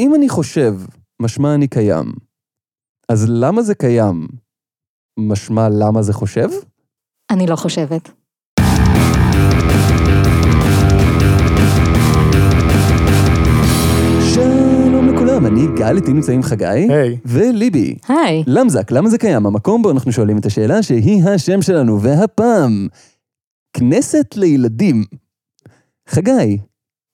אם 0.00 0.14
אני 0.14 0.28
חושב, 0.28 0.74
משמע 1.22 1.54
אני 1.54 1.68
קיים. 1.68 2.12
אז 3.08 3.26
למה 3.28 3.62
זה 3.62 3.74
קיים? 3.74 4.28
משמע 5.18 5.68
למה 5.68 6.02
זה 6.02 6.12
חושב? 6.12 6.48
אני 7.30 7.46
לא 7.46 7.56
חושבת. 7.56 8.10
שלום 14.34 15.08
לכולם, 15.14 15.46
אני 15.46 15.66
גל, 15.76 15.96
איתי 15.96 16.12
נמצאים 16.12 16.42
חגי. 16.42 16.64
היי. 16.64 17.18
וליבי. 17.24 17.96
היי. 18.08 18.44
למזק, 18.46 18.92
למה 18.92 19.08
זה 19.08 19.18
קיים? 19.18 19.46
המקום 19.46 19.82
בו 19.82 19.90
אנחנו 19.90 20.12
שואלים 20.12 20.38
את 20.38 20.46
השאלה 20.46 20.82
שהיא 20.82 21.24
השם 21.24 21.62
שלנו, 21.62 22.02
והפעם, 22.02 22.88
כנסת 23.76 24.36
לילדים. 24.36 25.04
חגי, 26.08 26.58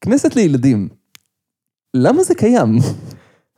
כנסת 0.05 0.37
לילדים. 0.37 0.98
למה 1.95 2.23
זה 2.23 2.35
קיים? 2.35 2.79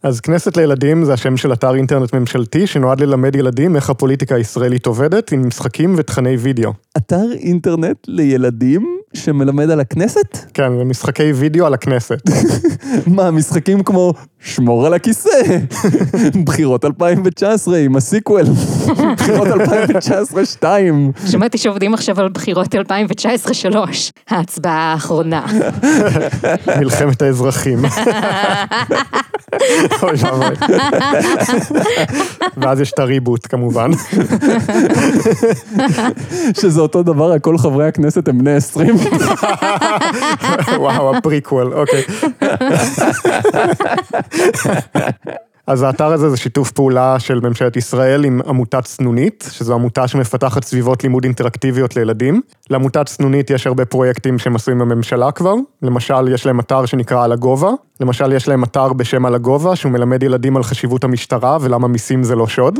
אז 0.02 0.20
כנסת 0.20 0.56
לילדים 0.56 1.04
זה 1.04 1.12
השם 1.12 1.36
של 1.36 1.52
אתר 1.52 1.74
אינטרנט 1.74 2.14
ממשלתי 2.14 2.66
שנועד 2.66 3.00
ללמד 3.00 3.36
ילדים 3.36 3.76
איך 3.76 3.90
הפוליטיקה 3.90 4.34
הישראלית 4.34 4.86
עובדת 4.86 5.32
עם 5.32 5.46
משחקים 5.46 5.94
ותכני 5.96 6.36
וידאו. 6.36 6.72
אתר 6.96 7.32
אינטרנט 7.32 7.96
לילדים 8.08 8.99
שמלמד 9.14 9.70
על 9.70 9.80
הכנסת? 9.80 10.38
כן, 10.54 10.78
זה 10.78 10.84
משחקי 10.84 11.32
וידאו 11.32 11.66
על 11.66 11.74
הכנסת. 11.74 12.22
מה, 13.06 13.30
משחקים 13.30 13.82
כמו 13.82 14.14
שמור 14.40 14.86
על 14.86 14.94
הכיסא, 14.94 15.30
בחירות 16.46 16.84
2019 16.84 17.78
עם 17.78 17.96
הסיקוול, 17.96 18.44
בחירות 19.18 19.48
2019 19.48 20.44
2. 20.44 21.12
שמעתי 21.30 21.58
שעובדים 21.58 21.94
עכשיו 21.94 22.20
על 22.20 22.28
בחירות 22.28 22.74
2019-3, 22.74 22.78
ההצבעה 24.30 24.92
האחרונה. 24.92 25.46
מלחמת 26.80 27.22
האזרחים. 27.22 27.78
אוי 30.02 30.12
ואבוי. 30.20 30.56
ואז 32.56 32.80
יש 32.80 32.92
את 32.92 32.98
הריבוט 32.98 33.46
כמובן. 33.48 33.90
שזה 36.60 36.80
אותו 36.80 37.02
דבר, 37.02 37.38
כל 37.38 37.58
חברי 37.58 37.86
הכנסת 37.86 38.28
הם 38.28 38.38
בני 38.38 38.52
20. 38.54 38.96
וואו, 40.78 41.16
הפריקוול, 41.16 41.74
אוקיי. 41.74 42.02
אז 45.66 45.82
האתר 45.82 46.12
הזה 46.12 46.30
זה 46.30 46.36
שיתוף 46.36 46.70
פעולה 46.70 47.18
של 47.18 47.40
ממשלת 47.40 47.76
ישראל 47.76 48.24
עם 48.24 48.40
עמותת 48.46 48.86
סנונית, 48.86 49.48
שזו 49.50 49.74
עמותה 49.74 50.08
שמפתחת 50.08 50.64
סביבות 50.64 51.02
לימוד 51.02 51.24
אינטראקטיביות 51.24 51.96
לילדים. 51.96 52.40
לעמותת 52.70 53.08
סנונית 53.08 53.50
יש 53.50 53.66
הרבה 53.66 53.84
פרויקטים 53.84 54.38
שהם 54.38 54.56
עשו 54.56 54.70
עם 54.70 54.82
הממשלה 54.82 55.32
כבר, 55.32 55.54
למשל 55.82 56.28
יש 56.34 56.46
להם 56.46 56.60
אתר 56.60 56.86
שנקרא 56.86 57.24
על 57.24 57.32
הגובה, 57.32 57.70
למשל 58.00 58.32
יש 58.32 58.48
להם 58.48 58.64
אתר 58.64 58.92
בשם 58.92 59.26
על 59.26 59.34
הגובה, 59.34 59.76
שהוא 59.76 59.92
מלמד 59.92 60.22
ילדים 60.22 60.56
על 60.56 60.62
חשיבות 60.62 61.04
המשטרה 61.04 61.58
ולמה 61.60 61.88
מיסים 61.88 62.22
זה 62.22 62.36
לא 62.36 62.46
שוד. 62.46 62.78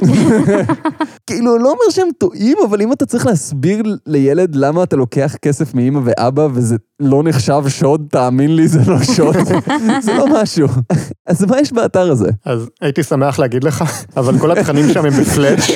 כאילו, 1.27 1.59
לא 1.59 1.69
אומר 1.69 1.91
שהם 1.91 2.09
טועים, 2.19 2.57
אבל 2.69 2.83
אם 2.83 2.93
אתה 2.93 3.07
צריך 3.07 3.27
להסביר 3.27 3.83
לילד 4.07 4.55
למה 4.55 4.83
אתה 4.83 4.97
לוקח 4.97 5.35
כסף 5.43 5.75
מאמא 5.75 6.01
ואבא 6.05 6.49
וזה 6.53 6.77
לא 7.01 7.23
נחשב 7.23 7.63
שוד, 7.69 8.07
תאמין 8.11 8.57
לי, 8.57 8.69
זה 8.69 8.81
לא 8.87 9.03
שוד. 9.03 9.37
זה 10.03 10.15
לא 10.15 10.43
משהו. 10.43 10.69
אז 11.27 11.45
מה 11.45 11.61
יש 11.61 11.73
באתר 11.73 12.11
הזה? 12.11 12.31
אז 12.45 12.69
הייתי 12.81 13.03
שמח 13.03 13.39
להגיד 13.39 13.65
לך, 13.65 13.85
אבל 14.17 14.39
כל 14.39 14.51
התכנים 14.51 14.93
שם 14.93 15.05
הם 15.05 15.13
בפלאש, 15.13 15.71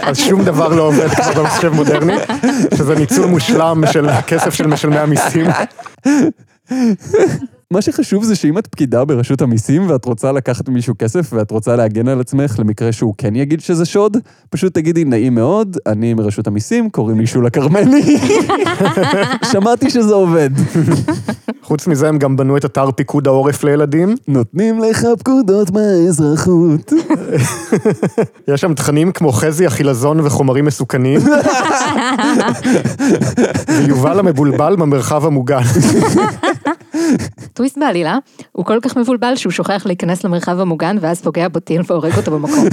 אז 0.00 0.18
שום 0.18 0.44
דבר 0.44 0.68
לא 0.68 0.82
עובד 0.82 1.08
כמו 1.08 1.42
במחשב 1.42 1.68
מודרני, 1.68 2.16
שזה 2.74 2.94
ניצול 2.94 3.26
מושלם 3.26 3.82
של 3.92 4.08
הכסף 4.08 4.54
של 4.54 4.66
משלמי 4.66 4.98
המיסים. 4.98 5.46
מה 7.72 7.82
שחשוב 7.82 8.24
זה 8.24 8.36
שאם 8.36 8.58
את 8.58 8.66
פקידה 8.66 9.04
ברשות 9.04 9.42
המיסים 9.42 9.90
ואת 9.90 10.04
רוצה 10.04 10.32
לקחת 10.32 10.68
ממישהו 10.68 10.94
כסף 10.98 11.32
ואת 11.32 11.50
רוצה 11.50 11.76
להגן 11.76 12.08
על 12.08 12.20
עצמך 12.20 12.58
למקרה 12.58 12.92
שהוא 12.92 13.14
כן 13.18 13.36
יגיד 13.36 13.60
שזה 13.60 13.84
שוד, 13.84 14.16
פשוט 14.50 14.74
תגידי 14.74 15.04
נעים 15.04 15.34
מאוד, 15.34 15.76
אני 15.86 16.14
מרשות 16.14 16.46
המיסים, 16.46 16.90
קוראים 16.90 17.20
לי 17.20 17.26
שולה 17.26 17.50
כרמלי. 17.50 18.18
שמעתי 19.52 19.90
שזה 19.90 20.14
עובד. 20.14 20.50
חוץ 21.62 21.86
מזה 21.86 22.08
הם 22.08 22.18
גם 22.18 22.36
בנו 22.36 22.56
את 22.56 22.64
אתר 22.64 22.90
פיקוד 22.90 23.26
העורף 23.26 23.64
לילדים, 23.64 24.14
נותנים 24.28 24.78
לך 24.78 25.06
פקודות 25.18 25.70
מהאזרחות. 25.70 26.92
יש 28.48 28.60
שם 28.60 28.74
תכנים 28.74 29.12
כמו 29.12 29.32
חזי 29.32 29.66
החילזון 29.66 30.20
וחומרים 30.20 30.64
מסוכנים, 30.64 31.20
ויובל 33.68 34.18
המבולבל 34.18 34.76
במרחב 34.76 35.26
המוגן. 35.26 35.62
טוויסט 37.58 37.78
בעלילה, 37.78 38.18
הוא 38.52 38.64
כל 38.64 38.78
כך 38.82 38.96
מבולבל 38.96 39.36
שהוא 39.36 39.52
שוכח 39.52 39.82
להיכנס 39.86 40.24
למרחב 40.24 40.60
המוגן 40.60 40.96
ואז 41.00 41.22
פוגע 41.22 41.48
בטיל 41.48 41.82
והורג 41.86 42.16
אותו 42.16 42.30
במקום. 42.30 42.64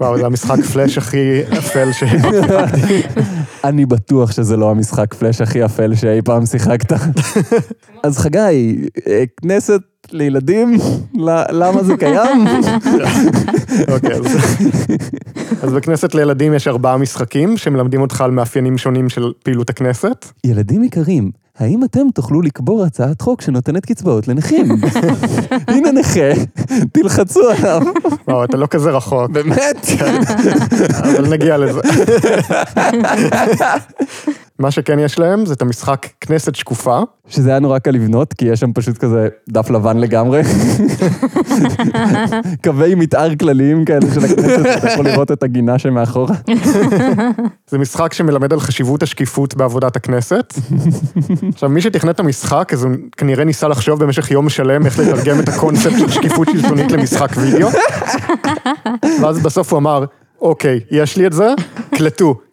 וואו, 0.00 0.18
זה 0.18 0.26
המשחק 0.26 0.60
פלאש 0.72 0.98
הכי 0.98 1.40
אפל 1.58 1.92
ש... 1.92 2.02
אני 3.64 3.86
בטוח 3.86 4.32
שזה 4.32 4.56
לא 4.56 4.70
המשחק 4.70 5.14
פלאש 5.14 5.40
הכי 5.40 5.64
אפל 5.64 5.94
שאי 5.94 6.22
פעם 6.22 6.46
שיחקת. 6.46 6.92
אז 8.04 8.18
חגי, 8.18 8.78
אה, 9.06 9.24
כנסת 9.42 9.80
לילדים, 10.12 10.78
למה 11.50 11.82
זה 11.82 11.96
קיים? 11.96 12.46
אוקיי, 13.92 14.14
אז... 14.14 14.36
אז 15.62 15.72
בכנסת 15.72 16.14
לילדים 16.14 16.54
יש 16.54 16.68
ארבעה 16.68 16.96
משחקים 16.96 17.56
שמלמדים 17.56 18.00
אותך 18.00 18.20
על 18.20 18.30
מאפיינים 18.30 18.78
שונים 18.78 19.08
של 19.08 19.32
פעילות 19.42 19.70
הכנסת. 19.70 20.26
ילדים 20.44 20.84
יקרים, 20.84 21.30
האם 21.58 21.84
אתם 21.84 22.00
תוכלו 22.14 22.42
לקבור 22.42 22.84
הצעת 22.84 23.20
חוק 23.20 23.40
שנותנת 23.40 23.86
קצבאות 23.86 24.28
לנכים? 24.28 24.68
הנה 25.68 25.92
נכה, 25.92 26.30
תלחצו 26.92 27.50
עליו. 27.50 27.82
וואו, 28.28 28.44
אתה 28.44 28.56
לא 28.56 28.66
כזה 28.66 28.90
רחוק, 28.90 29.30
באמת? 29.30 29.86
אבל 31.00 31.28
נגיע 31.28 31.56
לזה. 31.56 31.80
מה 34.58 34.70
שכן 34.70 34.98
יש 34.98 35.18
להם 35.18 35.46
זה 35.46 35.54
את 35.54 35.62
המשחק 35.62 36.06
כנסת 36.20 36.54
שקופה. 36.54 37.00
שזה 37.28 37.50
היה 37.50 37.58
נורא 37.58 37.78
קל 37.78 37.90
לבנות, 37.90 38.32
כי 38.32 38.44
יש 38.44 38.60
שם 38.60 38.72
פשוט 38.72 38.98
כזה 38.98 39.28
דף 39.48 39.70
לבן 39.70 39.96
לגמרי. 39.96 40.42
קווי 42.64 42.94
מתאר 42.94 43.36
כלליים 43.36 43.84
כאלה 43.84 44.14
של 44.14 44.24
הכנסת, 44.24 44.78
אתה 44.78 44.92
יכול 44.92 45.04
לראות 45.04 45.32
את 45.32 45.42
הגינה 45.42 45.78
שמאחורה. 45.78 46.34
זה 47.70 47.78
משחק 47.78 48.12
שמלמד 48.12 48.52
על 48.52 48.60
חשיבות 48.60 49.02
השקיפות 49.02 49.54
בעבודת 49.54 49.96
הכנסת. 49.96 50.54
עכשיו, 51.54 51.68
מי 51.68 51.80
שתכנת 51.80 52.14
את 52.14 52.20
המשחק, 52.20 52.72
אז 52.72 52.84
הוא 52.84 52.92
כנראה 53.16 53.44
ניסה 53.44 53.68
לחשוב 53.68 54.04
במשך 54.04 54.30
יום 54.30 54.48
שלם 54.48 54.86
איך 54.86 54.98
לתרגם 54.98 55.40
את 55.40 55.48
הקונספט 55.48 55.98
של 55.98 56.10
שקיפות 56.10 56.48
שלטונית 56.52 56.92
למשחק 56.92 57.30
וידאו. 57.36 57.68
ואז 59.22 59.38
בסוף 59.38 59.72
הוא 59.72 59.78
אמר, 59.78 60.04
אוקיי, 60.40 60.80
יש 60.90 61.16
לי 61.16 61.26
את 61.26 61.32
זה, 61.32 61.48
קלטו. 61.90 62.45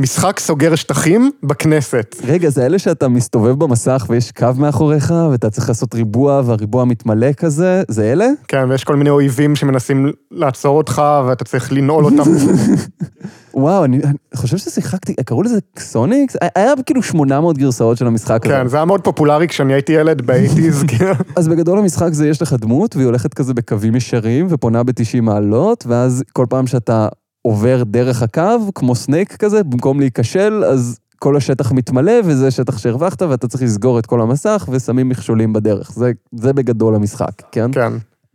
משחק 0.00 0.38
סוגר 0.38 0.74
שטחים 0.74 1.30
בכנסת. 1.42 2.16
רגע, 2.24 2.50
זה 2.50 2.66
אלה 2.66 2.78
שאתה 2.78 3.08
מסתובב 3.08 3.64
במסך 3.64 4.06
ויש 4.08 4.32
קו 4.32 4.48
מאחוריך, 4.56 5.14
ואתה 5.30 5.50
צריך 5.50 5.68
לעשות 5.68 5.94
ריבוע, 5.94 6.42
והריבוע 6.44 6.84
מתמלא 6.84 7.32
כזה, 7.32 7.82
זה 7.88 8.12
אלה? 8.12 8.26
כן, 8.48 8.70
ויש 8.70 8.84
כל 8.84 8.96
מיני 8.96 9.10
אויבים 9.10 9.56
שמנסים 9.56 10.12
לעצור 10.30 10.78
אותך, 10.78 11.02
ואתה 11.26 11.44
צריך 11.44 11.72
לנעול 11.72 12.04
אותם. 12.04 12.30
וואו, 13.54 13.84
אני, 13.84 13.96
אני 14.04 14.14
חושב 14.34 14.56
ששיחקתי, 14.56 15.14
קראו 15.24 15.42
לזה 15.42 15.58
Xonix? 15.74 16.36
היה 16.54 16.72
כאילו 16.86 17.02
800 17.02 17.58
גרסאות 17.58 17.98
של 17.98 18.06
המשחק 18.06 18.46
הזה. 18.46 18.54
כן, 18.54 18.68
זה 18.68 18.76
היה 18.76 18.84
מאוד 18.84 19.00
פופולרי 19.00 19.48
כשאני 19.48 19.72
הייתי 19.72 19.92
ילד 19.92 20.22
ב 20.22 20.28
eighties, 20.28 20.82
כאילו. 20.88 21.14
אז 21.36 21.48
בגדול 21.48 21.78
המשחק 21.78 22.12
זה 22.12 22.28
יש 22.28 22.42
לך 22.42 22.52
דמות, 22.52 22.96
והיא 22.96 23.06
הולכת 23.06 23.34
כזה 23.34 23.54
בקווים 23.54 23.96
ישרים, 23.96 24.46
ופונה 24.50 24.82
ב-90 24.82 25.20
מעלות, 25.22 25.84
ואז 25.88 26.24
כל 26.32 26.46
פעם 26.48 26.66
שאתה 26.66 27.08
עובר 27.42 27.82
דרך 27.84 28.22
הקו, 28.22 28.72
כמו 28.74 28.94
Snake 28.94 29.36
כזה, 29.36 29.64
במקום 29.64 30.00
להיכשל, 30.00 30.64
אז 30.64 30.98
כל 31.18 31.36
השטח 31.36 31.72
מתמלא, 31.72 32.12
וזה 32.24 32.50
שטח 32.50 32.78
שהרווחת, 32.78 33.22
ואתה 33.22 33.48
צריך 33.48 33.62
לסגור 33.62 33.98
את 33.98 34.06
כל 34.06 34.20
המסך, 34.20 34.68
ושמים 34.72 35.08
מכשולים 35.08 35.52
בדרך. 35.52 35.92
זה, 35.92 36.12
זה 36.32 36.52
בגדול 36.52 36.94
המשחק, 36.94 37.42
כן? 37.52 37.72
כן. 37.72 37.92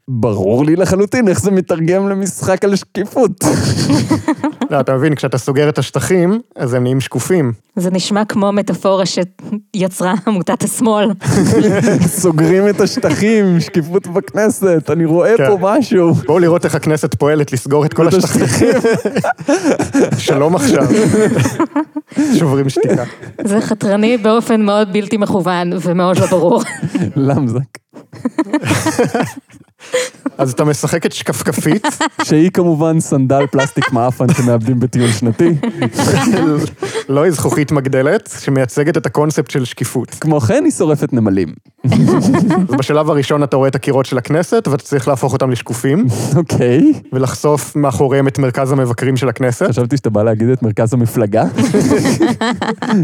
ברור 0.10 0.66
לי 0.66 0.75
לחלוטין 0.75 1.28
איך 1.28 1.42
זה 1.42 1.52
מתרגם 1.52 2.10
למשחק 2.10 2.66
על 2.66 2.75
שקיפות. 2.75 3.31
לא, 4.72 4.80
אתה 4.80 4.96
מבין, 4.96 5.16
כשאתה 5.16 5.38
סוגר 5.38 5.69
את 5.69 5.78
השטחים, 5.78 6.42
אז 6.56 6.74
הם 6.74 6.84
נהיים 6.84 7.02
שקופים. 7.02 7.54
זה 7.75 7.92
נשמע 7.92 8.25
כמו 8.25 8.52
מטאפורה 8.52 9.04
שיצרה 9.06 10.13
עמותת 10.28 10.63
השמאל. 10.63 11.12
סוגרים 12.22 12.69
את 12.69 12.81
השטחים, 12.81 13.60
שקיפות 13.60 14.07
בכנסת, 14.07 14.90
אני 14.90 15.06
רואה 15.06 15.38
כן. 15.38 15.48
פה 15.48 15.57
משהו. 15.62 16.13
בואו 16.13 16.40
לראות 16.40 16.66
איך 16.66 16.75
הכנסת 16.75 17.16
פועלת 17.16 17.54
לסגור 17.54 17.86
את 17.86 17.94
כל 17.94 18.07
השטחים. 18.07 18.68
שלום 20.18 20.56
עכשיו. 20.56 20.84
שוברים 22.38 22.69
שתיקה. 22.69 23.04
זה 23.44 23.62
חתרני 23.62 24.18
באופן 24.18 24.62
מאוד 24.62 24.94
בלתי 24.94 25.18
מכוון 25.18 25.72
ומאוד 25.81 26.19
לא 26.19 26.25
ברור. 26.25 26.63
למזק. 27.16 27.85
אז 30.38 30.51
אתה 30.51 30.63
משחק 30.63 31.06
את 31.06 31.12
שקפקפית, 31.12 31.88
שהיא 32.24 32.51
כמובן 32.51 33.00
סנדל 33.00 33.47
פלסטיק 33.51 33.92
מעפן 33.92 34.33
שמאבדים 34.33 34.80
בטיול 34.80 35.12
שנתי. 35.12 35.50
לא 37.09 37.24
היא 37.24 37.31
זכוכית 37.31 37.71
מגדלת, 37.71 38.30
שמייצגת 38.39 38.97
את 38.97 39.06
הקונספט 39.06 39.51
של 39.51 39.65
שקיפות. 39.65 40.09
כמו 40.09 40.42
כן, 40.42 40.63
היא 40.63 40.71
שורפת 40.71 41.13
נמלים. 41.13 41.53
אז 42.69 42.75
בשלב 42.77 43.09
הראשון 43.09 43.44
אתה 43.44 43.57
רואה 43.57 43.68
את 43.68 43.75
הקירות 43.75 44.06
של 44.06 44.18
הכנסת, 44.18 44.68
ואתה 44.68 44.83
צריך 44.83 45.07
להפוך 45.07 45.33
אותם 45.33 45.51
לשקופים, 45.51 46.06
אוקיי. 46.36 46.94
ולחשוף 47.13 47.75
מאחוריהם 47.75 48.27
את 48.27 48.39
מרכז 48.39 48.71
המבקרים 48.71 49.18
של 49.18 49.30
הכנסת. 49.30 49.68
חשבתי 49.69 49.97
שאתה 49.97 50.09
בא 50.09 50.24
להגיד 50.24 50.50
את 50.50 50.63
מרכז 50.63 50.94
המפלגה. 50.94 51.44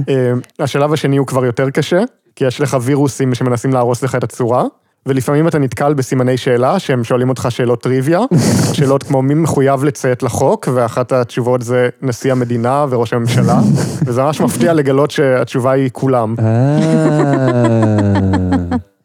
אה, 0.10 0.34
השלב 0.60 0.94
השני 0.94 1.18
הוא 1.18 1.28
כבר 1.28 1.46
יותר 1.46 1.70
קשה, 1.70 2.04
כי 2.36 2.46
יש 2.46 2.62
לך 2.62 2.78
וירוסים 2.82 3.36
שמנסים 3.36 3.74
להרוס 3.74 4.04
לך 4.04 4.16
את 4.16 4.24
הצורה, 4.24 4.64
ולפעמים 5.06 5.48
אתה 5.48 5.60
נתקל 5.60 5.94
בסימני 5.94 6.38
שאלה, 6.38 6.80
שהם 6.80 7.04
שואלים 7.04 7.30
אותך 7.30 7.48
שאלות 7.50 7.84
טריוויה, 7.84 8.20
שאלות 8.74 9.04
כמו 9.04 9.22
מי 9.22 9.34
מחויב 9.34 9.84
לציית 9.84 10.24
לחוק, 10.24 10.68
ואחת 10.74 11.12
התשובות 11.12 11.62
זה 11.62 11.90
נשיא 12.02 12.32
המדינה 12.32 12.86
וראש 12.90 13.14
הממשלה, 13.14 13.60
וזה 14.06 14.24
ממש 14.24 14.42
מפתיע 14.42 14.74
לגלות 14.74 15.12
שהתשובה 15.12 15.72
היא 15.72 15.90
כולם. 15.94 16.36
אה. 16.40 16.78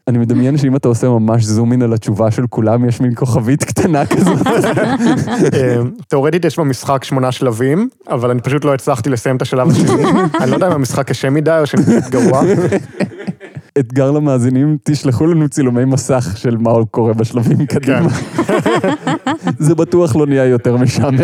אני 0.09 0.19
מדמיין 0.19 0.57
שאם 0.57 0.77
אתה 0.77 0.89
עושה 0.89 1.09
ממש 1.09 1.45
זום 1.45 1.73
אין 1.73 1.83
על 1.83 1.93
התשובה 1.93 2.31
של 2.31 2.47
כולם, 2.51 2.89
יש 2.89 3.01
מין 3.01 3.13
כוכבית 3.15 3.65
קטנה 3.65 4.07
כזאת. 4.07 4.47
אה, 5.55 5.77
תאורטית 6.09 6.45
יש 6.45 6.59
במשחק 6.59 7.05
שמונה 7.05 7.33
שלבים, 7.33 7.89
אבל 8.09 8.31
אני 8.31 8.41
פשוט 8.41 8.65
לא 8.65 8.75
הצלחתי 8.75 9.11
לסיים 9.11 9.37
את 9.37 9.43
השלב 9.43 9.71
השני. 9.71 10.05
אני 10.41 10.51
לא 10.51 10.57
יודע 10.57 10.67
אם 10.67 10.73
המשחק 10.73 11.07
קשה 11.09 11.31
מדי 11.31 11.59
או 11.61 11.67
שאני 11.67 11.83
גרוע. 12.11 12.43
אתגר 13.79 14.11
למאזינים, 14.11 14.77
תשלחו 14.85 15.27
לנו 15.27 15.49
צילומי 15.49 15.85
מסך 15.85 16.35
של 16.37 16.57
מה 16.57 16.71
קורה 16.91 17.15
בשלבים 17.15 17.67
קדימה. 17.67 18.09
זה 19.59 19.75
בטוח 19.75 20.17
לא 20.17 20.27
נהיה 20.27 20.45
יותר 20.45 20.77
משעמם. 20.77 21.19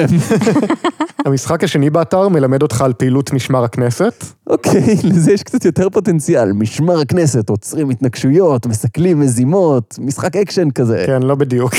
המשחק 1.27 1.65
השני 1.65 1.91
באתר 1.91 2.29
מלמד 2.29 2.63
אותך 2.63 2.81
על 2.81 2.93
פעילות 2.93 3.33
משמר 3.33 3.65
הכנסת. 3.65 4.25
אוקיי, 4.47 4.97
לזה 5.05 5.33
יש 5.33 5.43
קצת 5.43 5.65
יותר 5.65 5.91
פוטנציאל. 5.91 6.53
משמר 6.53 7.01
הכנסת, 7.01 7.49
עוצרים 7.49 7.91
התנגשויות, 7.91 8.67
מסכלים 8.67 9.21
מזימות, 9.21 9.99
משחק 10.01 10.37
אקשן 10.37 10.71
כזה. 10.71 11.03
כן, 11.07 11.23
לא 11.23 11.35
בדיוק. 11.35 11.73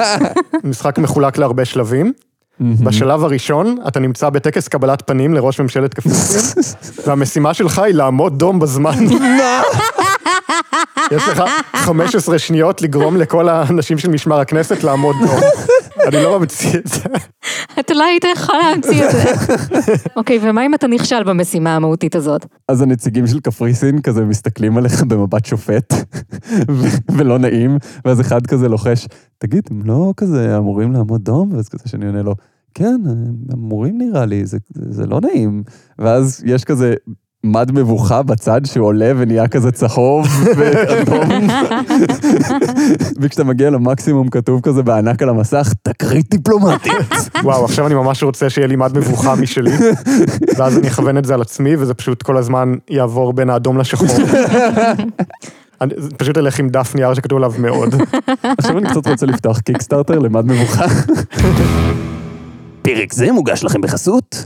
משחק 0.64 0.98
מחולק 0.98 1.38
להרבה 1.38 1.64
שלבים. 1.64 2.12
בשלב 2.60 3.24
הראשון, 3.24 3.76
אתה 3.88 4.00
נמצא 4.00 4.30
בטקס 4.30 4.68
קבלת 4.68 5.02
פנים 5.06 5.34
לראש 5.34 5.60
ממשלת 5.60 5.94
קפריסין, 5.94 6.62
והמשימה 7.06 7.54
שלך 7.54 7.78
היא 7.78 7.94
לעמוד 7.94 8.38
דום 8.38 8.58
בזמן. 8.58 8.94
יש 11.12 11.28
לך 11.28 11.42
15 11.74 12.38
שניות 12.38 12.82
לגרום 12.82 13.16
לכל 13.16 13.48
האנשים 13.48 13.98
של 13.98 14.10
משמר 14.10 14.40
הכנסת 14.40 14.84
לעמוד 14.84 15.16
דום. 15.20 15.40
אני 16.08 16.22
לא 16.22 16.40
ממציא 16.40 16.78
את 16.78 16.86
זה. 16.86 17.00
אתה 17.80 17.94
לא 17.94 18.04
היית 18.04 18.24
יכול 18.34 18.54
להמציא 18.56 19.04
את 19.04 19.12
זה. 19.12 19.32
אוקיי, 20.16 20.38
ומה 20.42 20.66
אם 20.66 20.74
אתה 20.74 20.86
נכשל 20.86 21.22
במשימה 21.22 21.76
המהותית 21.76 22.16
הזאת? 22.16 22.46
אז 22.68 22.82
הנציגים 22.82 23.26
של 23.26 23.40
קפריסין 23.40 24.02
כזה 24.02 24.24
מסתכלים 24.24 24.78
עליך 24.78 25.02
במבט 25.02 25.44
שופט, 25.44 25.94
ולא 27.16 27.38
נעים, 27.38 27.78
ואז 28.04 28.20
אחד 28.20 28.46
כזה 28.46 28.68
לוחש, 28.68 29.06
תגיד, 29.42 29.68
הם 29.70 29.82
לא 29.84 30.12
כזה 30.16 30.58
אמורים 30.58 30.92
לעמוד 30.92 31.24
דום? 31.24 31.52
ואז 31.52 31.68
כזה 31.68 31.88
שאני 31.88 32.06
עונה 32.06 32.22
לו, 32.22 32.34
כן, 32.74 33.00
הם 33.06 33.34
אמורים 33.52 33.98
נראה 33.98 34.24
לי, 34.24 34.46
זה, 34.46 34.58
זה, 34.74 34.92
זה 34.92 35.06
לא 35.06 35.20
נעים. 35.20 35.62
ואז 35.98 36.42
יש 36.46 36.64
כזה 36.64 36.94
מד 37.44 37.72
מבוכה 37.72 38.22
בצד 38.22 38.60
שעולה 38.64 39.12
ונהיה 39.16 39.48
כזה 39.48 39.72
צהוב 39.72 40.26
ואדום. 40.56 41.48
וכשאתה 43.20 43.44
מגיע 43.44 43.70
למקסימום 43.70 44.28
כתוב 44.28 44.60
כזה 44.60 44.82
בענק 44.82 45.22
על 45.22 45.28
המסך, 45.28 45.72
תקרית 45.82 46.30
דיפלומטית. 46.30 46.92
וואו, 47.44 47.64
עכשיו 47.64 47.86
אני 47.86 47.94
ממש 47.94 48.22
רוצה 48.22 48.50
שיהיה 48.50 48.66
לי 48.66 48.76
מד 48.76 48.98
מבוכה 48.98 49.34
משלי, 49.34 49.72
ואז 50.58 50.78
אני 50.78 50.88
אכוון 50.88 51.18
את 51.18 51.24
זה 51.24 51.34
על 51.34 51.40
עצמי, 51.40 51.76
וזה 51.76 51.94
פשוט 51.94 52.22
כל 52.22 52.36
הזמן 52.36 52.72
יעבור 52.90 53.32
בין 53.32 53.50
האדום 53.50 53.78
לשחור. 53.78 54.08
אני 55.82 55.94
פשוט 56.16 56.38
אלך 56.38 56.58
עם 56.58 56.68
דף 56.68 56.94
נייר 56.94 57.14
שכתוב 57.14 57.38
עליו 57.38 57.52
מאוד. 57.58 57.94
עכשיו 58.58 58.78
אני 58.78 58.90
קצת 58.90 59.06
רוצה 59.06 59.26
לפתוח 59.26 59.60
קיקסטארטר 59.60 60.18
למד 60.18 60.44
מבוכה. 60.44 60.84
פרק 62.82 63.12
זה 63.12 63.32
מוגש 63.32 63.64
לכם 63.64 63.80
בחסות 63.80 64.44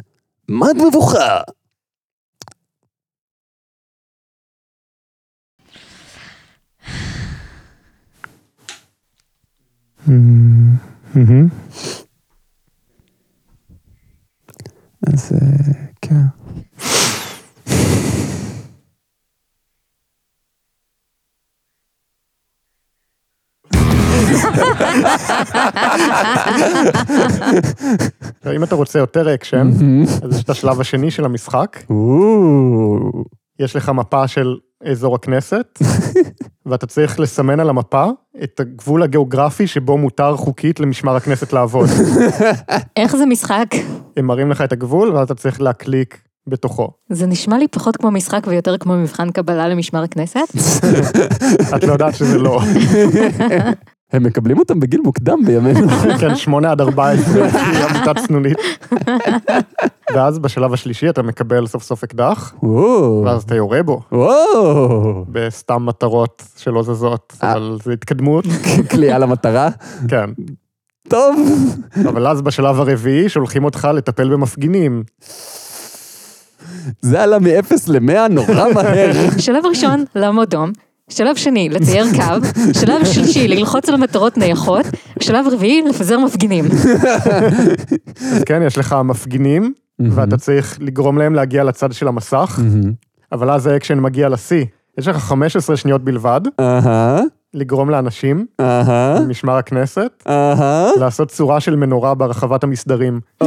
מד 0.49 0.77
מבוכה. 0.89 1.41
אז 10.07 11.66
אם 28.57 28.65
אתה 28.65 28.75
רוצה 28.75 28.99
יותר 28.99 29.35
אקשן, 29.35 29.71
אז 30.23 30.37
יש 30.37 30.45
את 30.45 30.51
השלב 30.51 30.81
השני 30.81 31.11
של 31.11 31.25
המשחק, 31.25 31.83
יש 33.59 33.77
לך 33.77 33.89
מפה 33.89 34.29
של 34.29 34.57
אזור 34.85 35.15
הכנסת, 35.15 35.79
ואתה 36.67 36.87
צריך 36.87 37.21
לסמן 37.21 37.61
על 37.61 37.69
המפה 37.69 38.07
את 38.45 38.61
הגבול 38.61 39.03
הגיאוגרפי 39.03 39.67
שבו 39.67 39.99
מותר 39.99 40.37
חוקית 40.37 40.81
למשמר 40.81 41.17
הכנסת 41.17 41.53
לעבוד. 41.53 41.89
איך 42.97 43.17
זה 43.17 43.27
משחק? 43.27 43.67
הם 44.17 44.27
מראים 44.27 44.51
לך 44.51 44.61
את 44.61 44.73
הגבול, 44.73 45.13
ואז 45.13 45.25
אתה 45.25 45.35
צריך 45.35 45.61
להקליק 45.61 46.21
בתוכו. 46.47 46.91
זה 47.11 47.27
נשמע 47.27 47.59
לי 47.59 47.69
פחות 47.69 47.97
כמו 47.97 48.11
משחק 48.11 48.47
ויותר 48.47 48.79
כמו 48.79 48.97
מבחן 48.97 49.31
קבלה 49.31 49.69
למשמר 49.69 50.03
הכנסת. 50.03 50.39
את 51.77 51.85
לא 51.85 51.93
יודעת 51.93 52.15
שזה 52.15 52.39
לא. 52.39 52.61
הם 54.13 54.23
מקבלים 54.23 54.59
אותם 54.59 54.81
בגיל 54.81 55.01
מוקדם 55.01 55.39
בימינו. 55.47 55.89
כן, 56.21 56.37
שמונה 56.37 56.71
עד 56.71 56.81
ארבע 56.81 57.11
עשרה, 57.11 57.45
היא 57.73 57.85
עמותת 57.85 58.27
צנונית. 58.27 58.59
ואז 60.15 60.39
בשלב 60.39 60.73
השלישי 60.73 61.09
אתה 61.09 61.23
מקבל 61.23 61.67
סוף 61.67 61.83
סוף 61.83 62.05
אקדח, 62.05 62.55
ואז 63.25 63.43
אתה 63.43 63.55
יורה 63.55 63.83
בו, 63.83 64.01
בסתם 65.29 65.87
מטרות 65.87 66.43
שלא 66.57 66.83
זזות, 66.83 67.37
אה. 67.43 67.53
אבל 67.53 67.79
זו 67.85 67.91
התקדמות, 67.91 68.45
קליעה 68.91 69.19
למטרה. 69.19 69.69
כן. 70.09 70.31
טוב. 71.09 71.37
אבל 72.09 72.27
אז 72.27 72.43
בשלב 72.43 72.81
הרביעי 72.81 73.29
שולחים 73.29 73.65
אותך 73.65 73.89
לטפל 73.95 74.29
במפגינים. 74.29 75.03
זה 77.01 77.23
עלה 77.23 77.39
מ-0 77.39 77.73
ל-100 77.89 78.29
נורא 78.31 78.73
מהר. 78.75 79.13
שלב 79.39 79.67
ראשון, 79.67 80.05
לעמוד 80.15 80.51
דום. 80.51 80.73
שלב 81.11 81.37
שני, 81.37 81.69
לצייר 81.69 82.05
קו. 82.17 82.47
שלב 82.81 83.05
שלישי, 83.05 83.49
ללחוץ 83.49 83.89
על 83.89 83.97
מטרות 83.97 84.37
נייחות. 84.39 84.87
שלב 85.21 85.47
רביעי, 85.53 85.83
לפזר 85.83 86.19
מפגינים. 86.19 86.65
אז 88.33 88.45
כן, 88.47 88.63
יש 88.63 88.79
לך 88.79 88.97
מפגינים, 89.05 89.73
ואתה 89.99 90.37
צריך 90.37 90.79
לגרום 90.81 91.19
להם 91.19 91.35
להגיע 91.35 91.65
לצד 91.65 91.93
של 91.93 92.09
המסך, 92.09 92.61
אבל 93.33 93.51
אז 93.51 93.67
האקשן 93.67 94.01
מגיע 94.01 94.29
לשיא. 94.29 94.65
יש 94.99 95.09
לך 95.09 95.17
15 95.17 95.77
שניות 95.77 96.05
בלבד, 96.05 96.41
אהה, 96.61 97.21
לגרום 97.57 97.91
לאנשים, 97.91 98.47
אהה, 98.61 99.21
משמר 99.29 99.57
הכנסת. 99.57 100.23
לעשות 101.01 101.29
צורה 101.29 101.61
של 101.61 101.77
מנורה 101.77 102.15
ברחבת 102.15 102.65
המסדרים. 102.65 103.21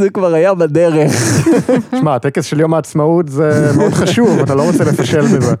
זה 0.00 0.10
כבר 0.14 0.34
היה 0.34 0.54
בדרך. 0.54 1.12
שמע, 1.90 2.14
הטקס 2.14 2.44
של 2.44 2.60
יום 2.60 2.74
העצמאות 2.74 3.28
זה 3.28 3.70
מאוד 3.76 3.92
חשוב, 3.92 4.38
אתה 4.38 4.54
לא 4.54 4.62
רוצה 4.62 4.84
לפשל 4.84 5.22
בזה. 5.22 5.54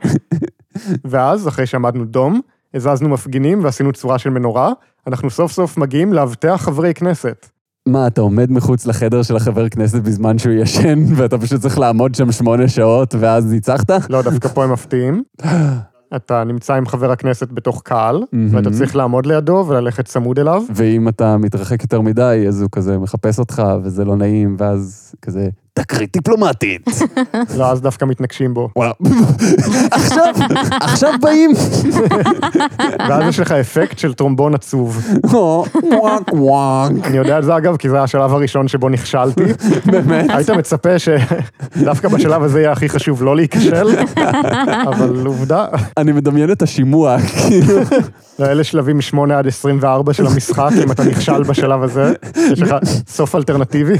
ואז, 1.04 1.48
אחרי 1.48 1.66
שעמדנו 1.66 2.04
דום, 2.04 2.40
הזזנו 2.74 3.08
מפגינים 3.08 3.64
ועשינו 3.64 3.92
צורה 3.92 4.18
של 4.18 4.30
מנורה, 4.30 4.72
אנחנו 5.06 5.30
סוף 5.30 5.52
סוף 5.52 5.76
מגיעים 5.76 6.12
לאבטח 6.12 6.60
חברי 6.64 6.94
כנסת. 6.94 7.46
מה, 7.86 8.06
אתה 8.06 8.20
עומד 8.20 8.52
מחוץ 8.52 8.86
לחדר 8.86 9.22
של 9.22 9.36
החבר 9.36 9.68
כנסת 9.68 10.02
בזמן 10.02 10.38
שהוא 10.38 10.52
ישן, 10.52 10.98
ואתה 11.16 11.38
פשוט 11.38 11.60
צריך 11.60 11.78
לעמוד 11.78 12.14
שם 12.14 12.32
שמונה 12.32 12.68
שעות, 12.68 13.14
ואז 13.18 13.52
ניצחת? 13.52 14.10
לא, 14.10 14.22
דווקא 14.22 14.48
פה 14.48 14.64
הם 14.64 14.72
מפתיעים. 14.72 15.22
אתה 16.16 16.44
נמצא 16.44 16.74
עם 16.74 16.86
חבר 16.86 17.10
הכנסת 17.10 17.52
בתוך 17.52 17.82
קהל, 17.84 18.22
ואתה 18.50 18.70
צריך 18.70 18.96
לעמוד 18.96 19.26
לידו 19.26 19.64
וללכת 19.68 20.04
צמוד 20.04 20.38
אליו. 20.38 20.62
ואם 20.74 21.08
אתה 21.08 21.36
מתרחק 21.36 21.82
יותר 21.82 22.00
מדי, 22.00 22.44
אז 22.48 22.62
הוא 22.62 22.68
כזה 22.72 22.98
מחפש 22.98 23.38
אותך, 23.38 23.62
וזה 23.82 24.04
לא 24.04 24.16
נעים, 24.16 24.56
ואז 24.58 25.14
כזה, 25.22 25.48
תקרית 25.76 26.12
דיפלומטית. 26.12 26.88
לא, 27.56 27.70
אז 27.70 27.80
דווקא 27.80 28.04
מתנגשים 28.04 28.54
בו. 28.54 28.68
וואו. 28.76 28.92
עכשיו, 29.90 30.34
עכשיו 30.70 31.12
באים. 31.20 31.50
ואז 33.08 33.28
יש 33.28 33.40
לך 33.40 33.52
אפקט 33.52 33.98
של 33.98 34.14
טרומבון 34.14 34.54
עצוב. 34.54 35.06
וואק 35.82 36.32
וואק. 36.32 36.92
אני 37.04 37.16
יודע 37.16 37.38
את 37.38 37.44
זה 37.44 37.56
אגב, 37.56 37.76
כי 37.76 37.88
זה 37.88 38.02
השלב 38.02 38.34
הראשון 38.34 38.68
שבו 38.68 38.88
נכשלתי. 38.88 39.42
באמת? 39.86 40.26
היית 40.28 40.50
מצפה 40.50 40.98
שדווקא 40.98 42.08
בשלב 42.08 42.42
הזה 42.42 42.60
יהיה 42.60 42.72
הכי 42.72 42.88
חשוב 42.88 43.22
לא 43.22 43.36
להיכשל, 43.36 43.86
אבל 44.86 45.26
עובדה, 45.26 45.66
אני 45.96 46.12
מדמיין 46.12 46.52
את 46.52 46.62
השימוע, 46.62 47.16
כאילו, 47.20 47.78
אלה 48.40 48.64
שלבים 48.64 49.00
8 49.00 49.38
עד 49.38 49.46
24 49.46 50.12
של 50.12 50.26
המשחק, 50.26 50.70
אם 50.84 50.90
אתה 50.90 51.04
נכשל 51.04 51.42
בשלב 51.42 51.82
הזה, 51.82 52.12
יש 52.52 52.60
לך 52.60 52.74
סוף 53.08 53.34
אלטרנטיבי, 53.34 53.94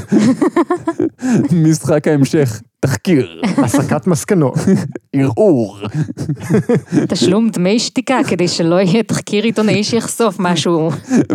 משחק 1.52 2.08
ההמשך, 2.08 2.60
תחקיר, 2.80 3.42
הסקת 3.56 4.06
מסקנות. 4.06 4.54
ערעור. 5.12 5.78
תשלום 7.08 7.50
דמי 7.50 7.78
שתיקה 7.78 8.18
כדי 8.28 8.48
שלא 8.48 8.80
יהיה 8.80 9.02
תחקיר 9.02 9.44
עיתונאי 9.44 9.84
שיחשוף 9.84 10.36
משהו. 10.38 10.90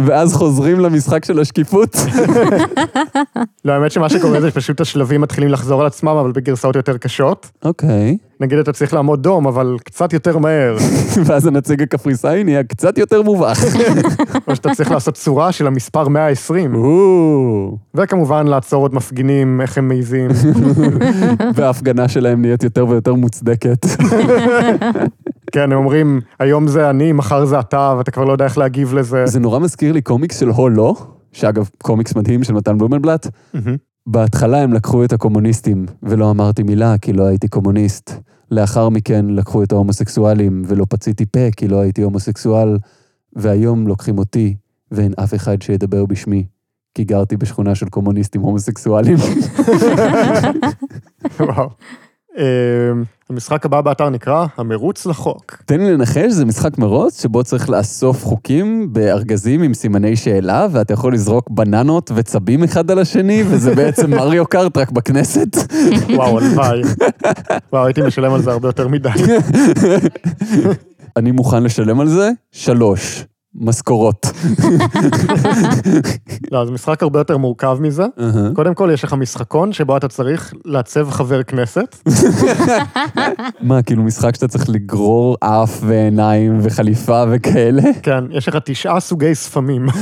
ואז 0.06 0.34
חוזרים 0.34 0.80
למשחק 0.80 1.26
של 1.26 1.40
השקיפות. 1.40 1.96
לא, 3.66 3.72
האמת 3.72 3.92
שמה 3.92 4.10
שקורה 4.10 4.42
זה 4.42 4.52
פשוט 4.52 4.82
השלבים 4.82 5.22
מתחילים 5.22 5.50
לחזור 5.50 5.82
על 5.82 5.88
עצמם, 5.88 6.18
אבל 6.22 6.32
בגרסאות 6.32 6.76
יותר 6.76 6.98
קשות. 6.98 7.52
אוקיי. 7.66 8.18
נגיד 8.40 8.58
אתה 8.58 8.74
צריך 8.74 8.94
לעמוד 8.94 9.24
דום, 9.24 9.48
אבל 9.48 9.76
קצת 9.84 10.14
יותר 10.14 10.38
מהר. 10.38 10.78
ואז 11.26 11.48
הנציג 11.48 11.82
הקפריסאי 11.82 12.44
נהיה 12.44 12.64
קצת 12.64 12.98
יותר 12.98 13.22
מובך. 13.22 13.64
או 14.48 14.56
שאתה 14.56 14.70
צריך 14.76 14.92
לעשות 14.92 15.14
צורה 15.14 15.52
של 15.52 15.68
המספר 15.68 16.08
120. 16.08 16.76
או, 16.76 17.78
וכמובן 17.96 18.48
לעצור 18.48 18.82
עוד 18.82 18.94
מפגינים, 18.94 19.62
איך 19.62 19.78
הם 19.78 19.88
מעיזים. 19.88 20.30
וההפגנה 21.56 22.08
שלהם 22.08 22.42
נהיית 22.42 22.64
יותר 22.64 22.88
ויותר 22.88 23.14
מוצדקת. 23.14 23.86
כן, 25.52 25.72
הם 25.72 25.78
אומרים, 25.78 26.22
היום 26.40 26.68
זה 26.68 26.90
אני, 26.90 27.12
מחר 27.12 27.46
זה 27.46 27.60
אתה, 27.60 27.96
ואתה 27.98 28.12
כבר 28.12 28.24
לא 28.24 28.32
יודע 28.32 28.46
איך 28.46 28.58
להגיב 28.58 28.94
לזה. 28.94 29.26
זה 29.26 29.40
נורא 29.40 29.60
מזכיר 29.60 29.92
לי 29.92 30.02
קומיקס 30.02 30.40
של 30.40 30.50
הולו, 30.50 30.96
שאגב, 31.32 31.70
קומיקס 31.78 32.16
מדהים 32.16 32.44
של 32.44 32.54
מתן 32.54 32.78
בלומנבלט. 32.78 33.28
בהתחלה 34.08 34.62
הם 34.62 34.74
לקחו 34.74 35.04
את 35.04 35.14
הקומוניסטים, 35.14 35.86
ולא 36.04 36.32
אמרתי 36.32 36.64
מילה 36.64 36.96
כי 36.98 37.14
לא 37.14 37.24
הייתי 37.24 37.48
קומוניסט. 37.48 38.14
לאחר 38.52 38.90
מכן 38.90 39.26
לקחו 39.30 39.64
את 39.64 39.72
ההומוסקסואלים, 39.72 40.64
ולא 40.68 40.86
פציתי 40.90 41.26
פה 41.26 41.52
כי 41.58 41.68
לא 41.68 41.82
הייתי 41.82 42.02
הומוסקסואל. 42.02 42.78
והיום 43.36 43.88
לוקחים 43.88 44.18
אותי, 44.18 44.56
ואין 44.92 45.14
אף 45.24 45.34
אחד 45.34 45.62
שידבר 45.62 46.06
בשמי, 46.06 46.46
כי 46.96 47.04
גרתי 47.04 47.38
בשכונה 47.38 47.76
של 47.76 47.90
קומוניסטים 47.90 48.42
הומוסקסואלים. 48.42 49.18
וואו. 51.40 51.70
אה, 52.38 52.44
המשחק 53.30 53.66
הבא 53.66 53.82
באתר 53.82 54.10
נקרא 54.10 54.46
המרוץ 54.58 55.06
לחוק. 55.06 55.58
תן 55.66 55.80
לי 55.80 55.92
לנחש, 55.94 56.32
זה 56.32 56.46
משחק 56.46 56.78
מרוץ 56.78 57.22
שבו 57.22 57.44
צריך 57.44 57.70
לאסוף 57.70 58.26
חוקים 58.26 58.94
בארגזים 58.94 59.64
עם 59.64 59.74
סימני 59.74 60.16
שאלה, 60.16 60.68
ואתה 60.72 60.94
יכול 60.94 61.14
לזרוק 61.14 61.50
בננות 61.50 62.12
וצבים 62.16 62.64
אחד 62.64 62.92
על 62.92 63.00
השני, 63.00 63.44
וזה 63.48 63.76
בעצם 63.80 64.12
מריו 64.12 64.46
קארט 64.46 64.78
רק 64.78 64.92
בכנסת. 64.92 65.48
וואו, 66.16 66.40
הלוואי. 66.40 66.82
וואו, 67.74 67.86
הייתי 67.86 68.02
משלם 68.02 68.34
על 68.34 68.42
זה 68.42 68.52
הרבה 68.52 68.68
יותר 68.68 68.88
מדי. 68.88 69.10
אני 71.18 71.32
מוכן 71.32 71.64
לשלם 71.64 72.00
על 72.00 72.08
זה 72.08 72.32
שלוש 72.52 73.26
משכורות. 73.56 74.26
לא, 76.52 76.66
זה 76.66 76.72
משחק 76.72 77.04
הרבה 77.04 77.20
יותר 77.20 77.38
מורכב 77.38 77.78
מזה. 77.82 78.04
אהה. 78.20 78.50
קודם 78.54 78.74
כל, 78.74 78.90
יש 78.94 79.04
לך 79.04 79.14
משחקון 79.14 79.74
שבו 79.74 79.98
אתה 79.98 80.08
צריך 80.08 80.54
לעצב 80.66 81.12
חבר 81.12 81.44
כנסת. 81.44 81.98
מה, 83.62 83.82
כאילו 83.82 84.04
משחק 84.04 84.36
שאתה 84.36 84.48
צריך 84.48 84.70
לגרור 84.70 85.38
אף 85.40 85.80
ועיניים 85.84 86.60
וחליפה 86.62 87.24
וכאלה? 87.32 87.82
כן, 88.04 88.24
יש 88.32 88.48
לך 88.48 88.58
תשעה 88.66 89.00
סוגי 89.00 89.36
ספמים. 89.36 89.86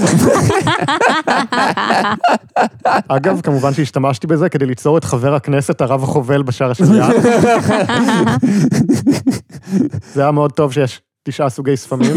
אגב, 3.07 3.41
כמובן 3.41 3.73
שהשתמשתי 3.73 4.27
בזה 4.27 4.49
כדי 4.49 4.65
ליצור 4.65 4.97
את 4.97 5.03
חבר 5.03 5.35
הכנסת 5.35 5.81
הרב 5.81 6.03
החובל 6.03 6.43
בשער 6.43 6.71
השנייה. 6.71 7.09
זה 10.13 10.21
היה 10.21 10.31
מאוד 10.31 10.51
טוב 10.51 10.73
שיש 10.73 11.01
תשעה 11.29 11.49
סוגי 11.49 11.77
ספמים. 11.77 12.11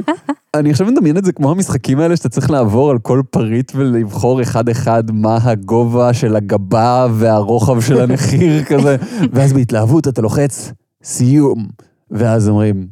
אני 0.54 0.70
עכשיו 0.70 0.86
מדמיין 0.86 1.16
את 1.16 1.24
זה 1.24 1.32
כמו 1.32 1.50
המשחקים 1.50 2.00
האלה 2.00 2.16
שאתה 2.16 2.28
צריך 2.28 2.50
לעבור 2.50 2.90
על 2.90 2.98
כל 2.98 3.22
פריט 3.30 3.72
ולבחור 3.74 4.42
אחד-אחד 4.42 5.04
מה 5.12 5.38
הגובה 5.42 6.12
של 6.14 6.36
הגבה 6.36 7.06
והרוחב 7.14 7.80
של 7.80 8.00
הנחיר 8.00 8.62
כזה, 8.70 8.96
ואז 9.32 9.52
בהתלהבות 9.52 10.08
אתה 10.08 10.22
לוחץ 10.22 10.72
סיום, 11.04 11.66
ואז 12.10 12.48
אומרים, 12.48 12.86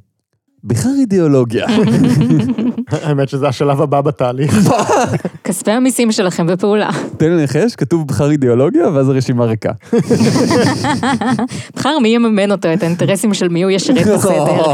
בחר 0.65 0.91
אידיאולוגיה. 1.01 1.67
האמת 2.91 3.29
שזה 3.29 3.49
השלב 3.49 3.83
הבא 3.83 4.01
בתהליך. 4.01 4.55
כספי 5.45 5.71
המיסים 5.71 6.13
שלכם 6.13 6.47
בפעולה. 6.47 6.91
תן 7.17 7.27
לי 7.27 7.37
לנחש, 7.41 7.77
כתוב 7.77 8.09
בחר 8.09 8.31
אידיאולוגיה, 8.31 8.89
ואז 8.89 9.09
הרשימה 9.09 9.45
ריקה. 9.45 9.73
בחר 11.77 11.99
מי 12.03 12.09
יממן 12.09 12.53
אותו, 12.53 12.73
את 12.73 12.83
האינטרסים 12.83 13.35
של 13.35 13.49
מי 13.49 13.63
הוא 13.63 13.71
ישרת 13.71 14.07
בסדר. 14.17 14.73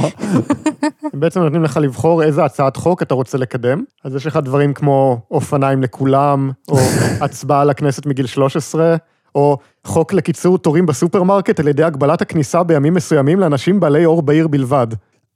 הם 1.12 1.21
בעצם 1.21 1.40
נותנים 1.40 1.64
לך 1.64 1.76
לבחור 1.83 2.23
איזה 2.23 2.45
הצעת 2.45 2.76
חוק 2.76 3.02
אתה 3.02 3.14
רוצה 3.14 3.38
לקדם. 3.38 3.83
אז 4.04 4.14
יש 4.14 4.26
לך 4.26 4.37
דברים 4.37 4.75
כמו 4.75 5.21
אופניים 5.31 5.83
לכולם, 5.83 6.50
או 6.69 6.78
הצבעה 7.21 7.64
לכנסת 7.64 8.07
מגיל 8.07 8.26
13, 8.26 8.97
או 9.35 9.57
חוק 9.85 10.12
לקיצור 10.12 10.59
תורים 10.59 10.87
בסופרמרקט 10.87 11.61
על 11.61 11.69
ידי 11.69 11.83
הגבלת 11.83 12.23
הכניסה 12.23 12.62
בימים 12.62 12.95
מסוימים 12.95 13.40
לאנשים 13.40 13.81
בעלי 13.81 14.04
עור 14.04 14.23
בהיר 14.23 14.49
בלבד. 14.49 14.87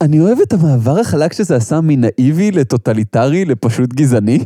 אני 0.01 0.19
אוהב 0.19 0.37
את 0.39 0.53
המעבר 0.53 0.99
החלק 0.99 1.33
שזה 1.33 1.55
עשה 1.55 1.79
מנאיבי 1.83 2.51
לטוטליטרי 2.51 3.45
לפשוט 3.45 3.93
גזעני. 3.93 4.45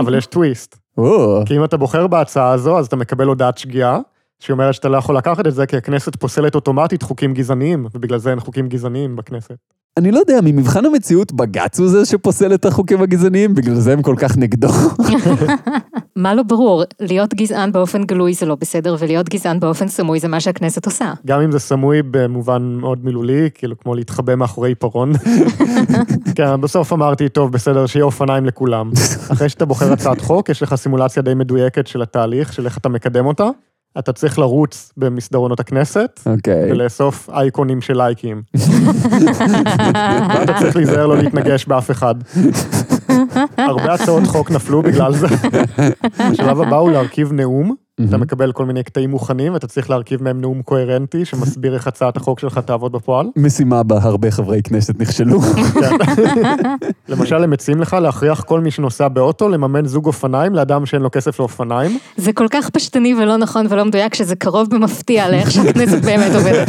אבל 0.00 0.14
יש 0.18 0.26
טוויסט. 0.26 0.78
או, 0.98 1.42
כי 1.46 1.56
אם 1.56 1.64
אתה 1.64 1.76
בוחר 1.76 2.06
בהצעה 2.06 2.52
הזו, 2.52 2.78
אז 2.78 2.86
אתה 2.86 2.96
מקבל 2.96 3.26
הודעת 3.26 3.58
שגיאה, 3.58 3.98
שהיא 4.38 4.54
אומרת 4.54 4.74
שאתה 4.74 4.88
לא 4.88 4.96
יכול 4.96 5.16
לקחת 5.16 5.46
את 5.46 5.54
זה, 5.54 5.66
כי 5.66 5.76
הכנסת 5.76 6.16
פוסלת 6.16 6.54
אוטומטית 6.54 7.02
חוקים 7.02 7.34
גזעניים, 7.34 7.86
ובגלל 7.94 8.18
זה 8.18 8.30
אין 8.30 8.40
חוקים 8.40 8.68
גזעניים 8.68 9.16
בכנסת. 9.16 9.56
אני 10.00 10.10
לא 10.10 10.18
יודע, 10.18 10.38
ממבחן 10.42 10.86
המציאות 10.86 11.32
בג"ץ 11.32 11.80
הוא 11.80 11.88
זה 11.88 12.04
שפוסל 12.04 12.54
את 12.54 12.64
החוקים 12.64 13.02
הגזעניים, 13.02 13.54
בגלל 13.54 13.74
זה 13.74 13.92
הם 13.92 14.02
כל 14.02 14.14
כך 14.18 14.36
נגדו. 14.36 14.68
מה 16.16 16.34
לא 16.34 16.42
ברור? 16.42 16.82
להיות 17.00 17.34
גזען 17.34 17.72
באופן 17.72 18.04
גלוי 18.04 18.34
זה 18.34 18.46
לא 18.46 18.54
בסדר, 18.54 18.96
ולהיות 18.98 19.28
גזען 19.28 19.60
באופן 19.60 19.88
סמוי 19.88 20.20
זה 20.20 20.28
מה 20.28 20.40
שהכנסת 20.40 20.86
עושה. 20.86 21.12
גם 21.26 21.40
אם 21.40 21.52
זה 21.52 21.58
סמוי 21.58 22.02
במובן 22.10 22.62
מאוד 22.62 23.04
מילולי, 23.04 23.48
כאילו 23.54 23.78
כמו 23.78 23.94
להתחבא 23.94 24.34
מאחורי 24.34 24.68
עיפרון. 24.68 25.12
כן, 26.36 26.60
בסוף 26.60 26.92
אמרתי, 26.92 27.28
טוב, 27.28 27.52
בסדר, 27.52 27.86
שיהיה 27.86 28.04
אופניים 28.04 28.46
לכולם. 28.46 28.90
אחרי 29.32 29.48
שאתה 29.48 29.64
בוחר 29.64 29.92
הצעת 29.92 30.20
חוק, 30.20 30.48
יש 30.48 30.62
לך 30.62 30.74
סימולציה 30.74 31.22
די 31.22 31.34
מדויקת 31.34 31.86
של 31.86 32.02
התהליך, 32.02 32.52
של 32.52 32.66
איך 32.66 32.78
אתה 32.78 32.88
מקדם 32.88 33.26
אותה. 33.26 33.48
אתה 33.98 34.12
צריך 34.12 34.38
לרוץ 34.38 34.92
במסדרונות 34.96 35.60
הכנסת, 35.60 36.20
אוקיי. 36.26 36.72
ולאסוף 36.72 37.30
אייקונים 37.30 37.80
של 37.80 37.96
לייקים. 37.96 38.42
ואתה 40.28 40.52
צריך 40.58 40.76
להיזהר 40.76 41.06
לא 41.06 41.16
להתנגש 41.16 41.66
באף 41.66 41.90
אחד. 41.90 42.14
הרבה 43.58 43.94
הצעות 43.94 44.26
חוק 44.26 44.50
נפלו 44.50 44.82
בגלל 44.82 45.14
זה. 45.14 45.26
השלב 46.18 46.60
הבא 46.60 46.76
הוא 46.76 46.90
להרכיב 46.90 47.32
נאום. 47.32 47.74
אתה 48.08 48.16
מקבל 48.16 48.52
כל 48.52 48.66
מיני 48.66 48.82
קטעים 48.82 49.10
מוכנים, 49.10 49.54
ואתה 49.54 49.66
צריך 49.66 49.90
להרכיב 49.90 50.22
מהם 50.22 50.40
נאום 50.40 50.62
קוהרנטי, 50.62 51.24
שמסביר 51.24 51.74
איך 51.74 51.86
הצעת 51.86 52.16
החוק 52.16 52.40
שלך 52.40 52.58
תעבוד 52.58 52.92
בפועל. 52.92 53.26
משימה 53.36 53.82
בה 53.82 53.98
הרבה 54.02 54.30
חברי 54.30 54.62
כנסת 54.62 55.00
נכשלו. 55.00 55.40
כן. 55.40 55.96
למשל, 57.08 57.44
הם 57.44 57.50
מציעים 57.50 57.80
לך 57.80 57.96
להכריח 58.02 58.40
כל 58.40 58.60
מי 58.60 58.70
שנוסע 58.70 59.08
באוטו 59.08 59.48
לממן 59.48 59.86
זוג 59.86 60.06
אופניים 60.06 60.54
לאדם 60.54 60.86
שאין 60.86 61.02
לו 61.02 61.10
כסף 61.10 61.38
לאופניים. 61.38 61.98
זה 62.16 62.32
כל 62.32 62.46
כך 62.50 62.70
פשטני 62.70 63.14
ולא 63.14 63.36
נכון 63.36 63.66
ולא 63.70 63.84
מדויק, 63.84 64.14
שזה 64.14 64.36
קרוב 64.36 64.70
במפתיע 64.70 65.30
לאיך 65.30 65.50
שהכנסת 65.50 66.04
באמת 66.04 66.34
עובדת. 66.34 66.68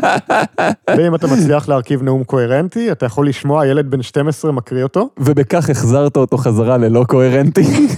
ואם 0.96 1.14
אתה 1.14 1.26
מצליח 1.26 1.68
להרכיב 1.68 2.02
נאום 2.02 2.24
קוהרנטי, 2.24 2.92
אתה 2.92 3.06
יכול 3.06 3.28
לשמוע 3.28 3.66
ילד 3.66 3.90
בן 3.90 4.02
12 4.02 4.52
מקריא 4.52 4.82
אותו. 4.82 5.08
ובכך 5.18 5.70
החזרת 5.70 6.16
אותו 6.16 6.36
חזרה 6.36 6.76
ללא 6.76 7.04
קוהרנטי. 7.08 7.62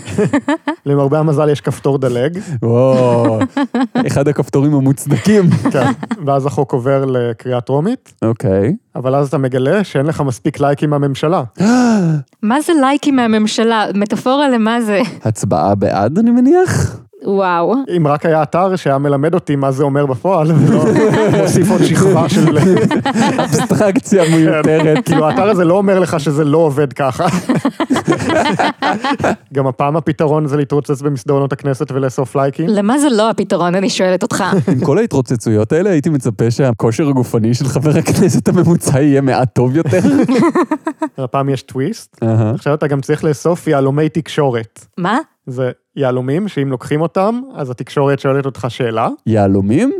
למרבה 0.86 1.18
המזל 1.18 1.48
יש 1.48 1.60
כפתור 1.60 1.98
דלג, 1.98 2.38
וואו, 2.62 3.38
אחד 4.06 4.28
הכפתורים 4.28 4.74
המוצדקים. 4.74 5.50
כן, 5.72 5.92
ואז 6.26 6.46
החוק 6.46 6.72
עובר 6.72 7.04
לקריאה 7.04 7.60
טרומית, 7.60 8.12
אוקיי. 8.22 8.74
אבל 8.96 9.14
אז 9.14 9.28
אתה 9.28 9.38
מגלה 9.38 9.84
שאין 9.84 10.06
לך 10.06 10.20
מספיק 10.20 10.60
לייקים 10.60 10.90
מהממשלה. 10.90 11.42
מה 12.42 12.60
זה 12.60 12.72
לייקים 12.80 13.16
מהממשלה? 13.16 13.86
מטאפורה 13.94 14.48
למה 14.48 14.80
זה? 14.80 15.00
הצבעה 15.24 15.74
בעד, 15.74 16.18
אני 16.18 16.30
מניח? 16.30 16.96
וואו. 17.24 17.74
אם 17.96 18.06
רק 18.06 18.26
היה 18.26 18.42
אתר 18.42 18.76
שהיה 18.76 18.98
מלמד 18.98 19.34
אותי 19.34 19.56
מה 19.56 19.72
זה 19.72 19.84
אומר 19.84 20.06
בפועל, 20.06 20.52
ולא 20.52 20.84
מוסיף 21.42 21.70
עוד 21.70 21.84
שכבה 21.84 22.28
של... 22.28 22.58
אבסטרקציה 23.44 24.22
מיותרת. 24.36 25.04
כאילו, 25.04 25.26
האתר 25.26 25.50
הזה 25.50 25.64
לא 25.64 25.74
אומר 25.74 25.98
לך 25.98 26.20
שזה 26.20 26.44
לא 26.44 26.58
עובד 26.58 26.92
ככה. 26.92 27.26
גם 29.54 29.66
הפעם 29.66 29.96
הפתרון 29.96 30.46
זה 30.46 30.56
להתרוצץ 30.56 31.02
במסדרונות 31.02 31.52
הכנסת 31.52 31.92
ולאסוף 31.92 32.36
לייקים. 32.36 32.68
למה 32.68 32.98
זה 32.98 33.08
לא 33.16 33.30
הפתרון, 33.30 33.74
אני 33.74 33.90
שואלת 33.90 34.22
אותך. 34.22 34.44
עם 34.72 34.80
כל 34.84 34.98
ההתרוצצויות 34.98 35.72
האלה 35.72 35.90
הייתי 35.90 36.10
מצפה 36.10 36.50
שהכושר 36.50 37.08
הגופני 37.08 37.54
של 37.54 37.64
חבר 37.64 37.98
הכנסת 37.98 38.48
הממוצע 38.48 39.00
יהיה 39.00 39.20
מעט 39.20 39.54
טוב 39.54 39.76
יותר. 39.76 40.00
הפעם 41.18 41.48
יש 41.48 41.62
טוויסט. 41.62 42.16
עכשיו 42.54 42.74
אתה 42.74 42.86
גם 42.86 43.00
צריך 43.00 43.24
לאסוף 43.24 43.66
יהלומי 43.66 44.08
תקשורת. 44.08 44.86
מה? 44.98 45.18
זה 45.46 45.70
יהלומים 45.96 46.48
שאם 46.48 46.70
לוקחים 46.70 47.00
אותם, 47.00 47.40
אז 47.54 47.70
התקשורת 47.70 48.18
שואלת 48.18 48.46
אותך 48.46 48.66
שאלה. 48.68 49.08
יהלומים 49.26 49.92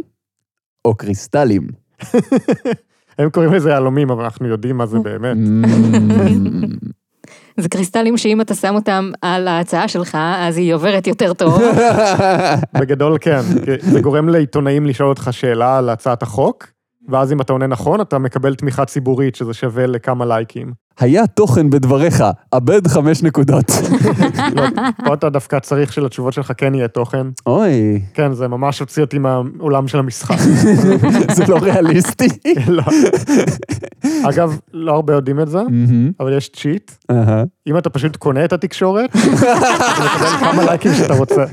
או 0.84 0.94
קריסטלים? 0.94 1.68
הם 3.18 3.30
קוראים 3.30 3.52
לזה 3.52 3.70
יהלומים, 3.70 4.10
אבל 4.10 4.24
אנחנו 4.24 4.48
יודעים 4.48 4.76
מה 4.76 4.86
זה 4.86 4.98
באמת. 4.98 5.36
זה 7.56 7.68
קריסטלים 7.68 8.16
שאם 8.16 8.40
אתה 8.40 8.54
שם 8.54 8.74
אותם 8.74 9.10
על 9.22 9.48
ההצעה 9.48 9.88
שלך, 9.88 10.18
אז 10.38 10.56
היא 10.56 10.74
עוברת 10.74 11.06
יותר 11.06 11.32
טוב. 11.32 11.62
בגדול 12.80 13.18
כן, 13.20 13.40
זה 13.80 14.00
גורם 14.00 14.28
לעיתונאים 14.28 14.86
לשאול 14.86 15.08
אותך 15.08 15.28
שאלה 15.30 15.78
על 15.78 15.88
הצעת 15.88 16.22
החוק, 16.22 16.66
ואז 17.08 17.32
אם 17.32 17.40
אתה 17.40 17.52
עונה 17.52 17.66
נכון, 17.66 18.00
אתה 18.00 18.18
מקבל 18.18 18.54
תמיכה 18.54 18.84
ציבורית, 18.84 19.34
שזה 19.34 19.54
שווה 19.54 19.86
לכמה 19.86 20.26
לייקים. 20.26 20.83
היה 21.00 21.26
תוכן 21.26 21.70
בדבריך, 21.70 22.24
אבד 22.52 22.86
חמש 22.86 23.22
נקודות. 23.22 23.70
לא, 24.56 24.62
פה 25.04 25.14
אתה 25.14 25.30
דווקא 25.30 25.58
צריך 25.58 25.92
שלתשובות 25.92 26.32
שלך 26.32 26.52
כן 26.56 26.74
יהיה 26.74 26.88
תוכן. 26.88 27.26
אוי, 27.46 28.00
כן, 28.14 28.32
זה 28.32 28.48
ממש 28.48 28.80
הוציא 28.80 29.02
אותי 29.02 29.18
מהעולם 29.18 29.88
של 29.88 29.98
המשחק. 29.98 30.38
זה 31.36 31.44
לא 31.48 31.56
ריאליסטי. 31.56 32.28
לא. 32.68 32.82
אגב, 34.28 34.58
לא 34.72 34.92
הרבה 34.92 35.12
יודעים 35.12 35.40
את 35.40 35.48
זה, 35.48 35.62
אבל 36.20 36.36
יש 36.36 36.48
צ'יט. 36.48 36.90
אם 37.66 37.78
אתה 37.78 37.90
פשוט 37.90 38.16
קונה 38.16 38.44
את 38.44 38.52
התקשורת, 38.52 39.10
אתה 39.10 40.04
מקבל 40.04 40.38
כמה 40.40 40.64
לייקים 40.64 40.94
שאתה 40.94 41.14
רוצה. 41.14 41.44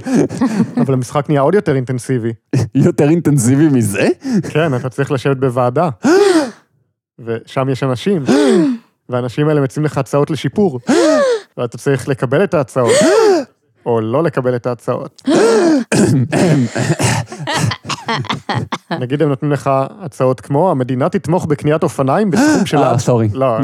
אבל 0.77 0.93
המשחק 0.93 1.25
נהיה 1.29 1.41
עוד 1.41 1.55
יותר 1.55 1.75
אינטנסיבי. 1.75 2.31
יותר 2.75 3.09
אינטנסיבי 3.09 3.67
מזה? 3.67 4.07
כן, 4.49 4.75
אתה 4.75 4.89
צריך 4.89 5.11
לשבת 5.11 5.37
בוועדה. 5.37 5.89
ושם 7.25 7.69
יש 7.69 7.83
אנשים, 7.83 8.23
והאנשים 9.11 9.49
האלה 9.49 9.61
מציעים 9.61 9.85
לך 9.85 9.97
הצעות 9.97 10.31
לשיפור. 10.31 10.79
ואתה 11.57 11.77
צריך 11.77 12.07
לקבל 12.07 12.43
את 12.43 12.53
ההצעות, 12.53 12.95
או 13.85 14.01
לא 14.01 14.23
לקבל 14.23 14.55
את 14.55 14.67
ההצעות. 14.67 15.21
נגיד 18.99 19.21
הם 19.21 19.29
נותנים 19.29 19.51
לך 19.51 19.69
הצעות 20.01 20.41
כמו, 20.41 20.71
המדינה 20.71 21.09
תתמוך 21.09 21.45
בקניית 21.45 21.83
אופניים 21.83 22.31
בסכום 22.31 22.65
של... 22.65 22.77
אה, 22.77 22.97
סורי. 22.97 23.29
לא. 23.33 23.57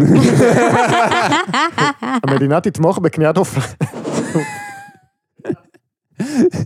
המדינה 2.27 2.61
תתמוך 2.61 2.99
בקניית 2.99 3.37
אופניים. 3.37 3.69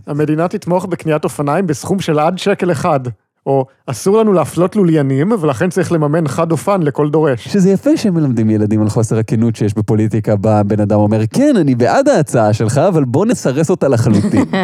המדינה 0.06 0.48
תתמוך 0.48 0.86
בקניית 0.86 1.24
אופניים 1.24 1.66
בסכום 1.66 2.00
של 2.00 2.18
עד 2.18 2.38
שקל 2.38 2.72
אחד. 2.72 3.00
או 3.46 3.66
אסור 3.86 4.18
לנו 4.18 4.32
להפלות 4.32 4.76
לוליינים, 4.76 5.32
ולכן 5.40 5.70
צריך 5.70 5.92
לממן 5.92 6.28
חד 6.28 6.52
אופן 6.52 6.82
לכל 6.82 7.10
דורש. 7.10 7.48
שזה 7.48 7.70
יפה 7.70 7.96
שהם 7.96 8.14
מלמדים 8.14 8.50
ילדים 8.50 8.82
על 8.82 8.88
חוסר 8.88 9.18
הכנות 9.18 9.56
שיש 9.56 9.74
בפוליטיקה, 9.74 10.36
בה 10.36 10.58
הבן 10.58 10.80
אדם 10.80 10.98
אומר, 10.98 11.26
כן, 11.26 11.56
אני 11.56 11.74
בעד 11.74 12.08
ההצעה 12.08 12.52
שלך, 12.52 12.78
אבל 12.78 13.04
בוא 13.04 13.26
נסרס 13.26 13.70
אותה 13.70 13.88
לחלוטין. 13.88 14.44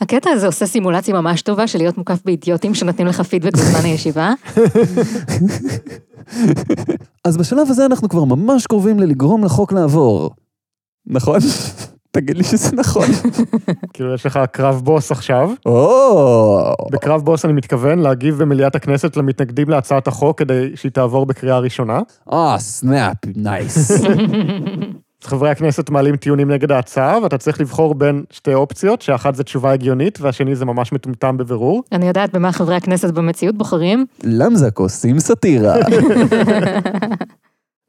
הקטע 0.00 0.30
הזה 0.30 0.46
עושה 0.46 0.66
סימולציה 0.66 1.14
ממש 1.14 1.42
טובה 1.42 1.66
של 1.66 1.78
להיות 1.78 1.98
מוקף 1.98 2.18
באידיוטים 2.24 2.74
שנותנים 2.74 3.06
לך 3.06 3.20
פידבק 3.20 3.52
בזמן 3.52 3.84
הישיבה. 3.84 4.32
אז 7.24 7.36
בשלב 7.36 7.70
הזה 7.70 7.86
אנחנו 7.86 8.08
כבר 8.08 8.24
ממש 8.24 8.66
קרובים 8.66 9.00
ללגרום 9.00 9.44
לחוק 9.44 9.72
לעבור. 9.72 10.30
נכון? 11.06 11.38
תגיד 12.12 12.36
לי 12.36 12.44
שזה 12.44 12.76
נכון. 12.76 13.06
כאילו, 13.92 14.14
יש 14.14 14.26
לך 14.26 14.40
קרב 14.52 14.80
בוס 14.84 15.10
עכשיו. 15.12 15.50
או, 15.66 16.74
בקרב 16.92 17.22
בוס 17.24 17.44
אני 17.44 17.52
מתכוון 17.52 17.98
להגיב 17.98 18.42
במליאת 18.42 18.74
הכנסת 18.74 19.16
למתנגדים 19.16 19.68
להצעת 19.68 20.06
החוק 20.06 20.38
כדי 20.38 20.70
שהיא 20.74 20.92
תעבור 20.92 21.26
בקריאה 21.26 21.58
ראשונה. 21.58 22.00
אה, 22.32 22.58
snap, 22.58 23.16
nice. 23.36 23.90
אז 23.90 24.06
חברי 25.24 25.50
הכנסת 25.50 25.90
מעלים 25.90 26.16
טיעונים 26.16 26.50
נגד 26.50 26.72
ההצעה, 26.72 27.22
ואתה 27.22 27.38
צריך 27.38 27.60
לבחור 27.60 27.94
בין 27.94 28.24
שתי 28.30 28.54
אופציות, 28.54 29.02
שאחת 29.02 29.34
זה 29.34 29.44
תשובה 29.44 29.72
הגיונית, 29.72 30.20
והשני 30.20 30.56
זה 30.56 30.64
ממש 30.64 30.92
מטומטם 30.92 31.36
בבירור. 31.36 31.82
אני 31.92 32.06
יודעת 32.06 32.34
במה 32.34 32.52
חברי 32.52 32.74
הכנסת 32.74 33.10
במציאות 33.10 33.58
בוחרים. 33.58 34.06
למזק 34.24 34.78
עושים 34.78 35.20
סאטירה. 35.20 35.74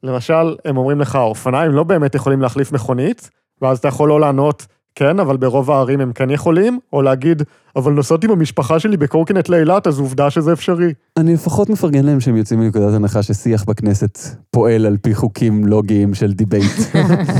למשל, 0.02 0.56
הם 0.64 0.76
אומרים 0.76 1.00
לך, 1.00 1.16
אופניים 1.16 1.72
לא 1.72 1.82
באמת 1.82 2.14
יכולים 2.14 2.40
להחליף 2.40 2.72
מכונית, 2.72 3.30
ואז 3.62 3.78
אתה 3.78 3.88
יכול 3.88 4.08
לא 4.08 4.20
לענות, 4.20 4.66
כן, 4.94 5.20
אבל 5.20 5.36
ברוב 5.36 5.70
הערים 5.70 6.00
הם 6.00 6.12
כן 6.12 6.30
יכולים, 6.30 6.78
או 6.92 7.02
להגיד, 7.02 7.42
אבל 7.76 7.92
נסעתי 7.92 8.26
עם 8.26 8.32
המשפחה 8.32 8.78
שלי 8.78 8.96
בקורקינט 8.96 9.48
לאילת, 9.48 9.86
אז 9.86 9.98
עובדה 9.98 10.30
שזה 10.30 10.52
אפשרי. 10.52 10.92
אני 11.16 11.34
לפחות 11.34 11.70
מפרגן 11.70 12.04
להם 12.04 12.20
שהם 12.20 12.36
יוצאים 12.36 12.60
מנקודת 12.60 12.94
הנחה 12.94 13.22
ששיח 13.22 13.64
בכנסת 13.64 14.18
פועל 14.50 14.86
על 14.86 14.96
פי 15.02 15.14
חוקים 15.14 15.66
לוגיים 15.66 16.14
של 16.14 16.32
דיבייט. 16.32 16.72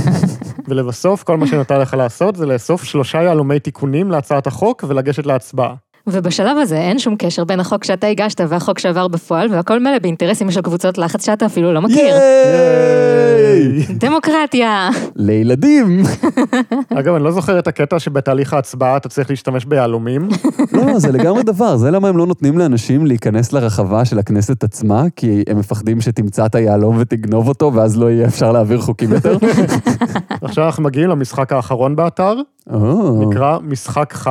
ולבסוף, 0.69 1.23
כל 1.23 1.37
מה 1.37 1.47
שנותר 1.47 1.79
לך 1.79 1.95
לעשות 1.95 2.37
זה 2.37 2.47
לאסוף 2.47 2.85
שלושה 2.85 3.23
יהלומי 3.23 3.61
תיקונים 3.61 4.11
להצעת 4.11 4.47
החוק 4.47 4.85
ולגשת 4.89 5.27
להצבעה. 5.27 5.75
ובשלב 6.07 6.57
הזה 6.59 6.77
אין 6.77 6.99
שום 6.99 7.17
קשר 7.19 7.45
בין 7.45 7.61
החוק 7.61 7.85
שאתה 7.85 8.07
הגשת 8.07 8.41
והחוק 8.49 8.79
שעבר 8.79 9.09
בפועל, 9.09 9.49
והכל 9.53 9.81
מלא 9.81 9.99
באינטרסים 9.99 10.51
של 10.51 10.63
קבוצות 10.63 10.99
לחץ 10.99 11.27
שאתה 11.27 11.47
אפילו 11.47 11.73
לא 11.73 11.83
מכיר. 11.83 12.17
ייי! 13.55 13.87
דמוקרטיה! 13.99 14.89
לילדים. 15.17 16.03
אגב, 16.99 17.15
אני 17.15 17.25
לא 17.25 17.31
זוכר 17.31 17.59
את 17.59 17.67
הקטע 17.67 17.99
שבתהליך 17.99 18.53
ההצבעה 18.53 18.97
אתה 18.97 19.09
צריך 19.09 19.31
להשתמש 19.31 19.65
ביהלומים. 19.65 20.29
לא, 20.73 20.99
זה 20.99 21.13
לגמרי 21.13 21.43
דבר, 21.43 21.77
זה 21.77 21.91
למה 21.91 22.09
הם 22.09 22.17
לא 22.17 22.27
נותנים 22.27 22.59
לאנשים 22.59 23.07
להיכנס 23.07 23.53
לרחבה 23.53 24.05
של 24.05 24.19
הכנסת 24.19 24.65
עצמה, 24.65 25.03
כי 25.17 25.43
הם 25.49 25.59
מפחדים 25.59 26.01
שתמצא 26.01 26.47
את 26.47 26.55
היהלום 26.55 26.97
ותגנוב 26.99 27.49
אותו, 27.49 27.73
ואז 27.75 27.99
לא 27.99 28.11
יהיה 28.11 28.27
אפשר 28.27 28.53
להעביר 28.53 28.81
חוקים 28.81 29.13
יותר. 29.13 29.37
עכשיו 30.43 30.65
אנחנו 30.67 30.83
מגיעים 30.83 31.09
למשחק 31.11 31.53
האחרון 31.53 31.97
באתר. 31.97 32.35
נקרא 33.21 33.59
משחק 33.63 34.13
ח"כ, 34.13 34.29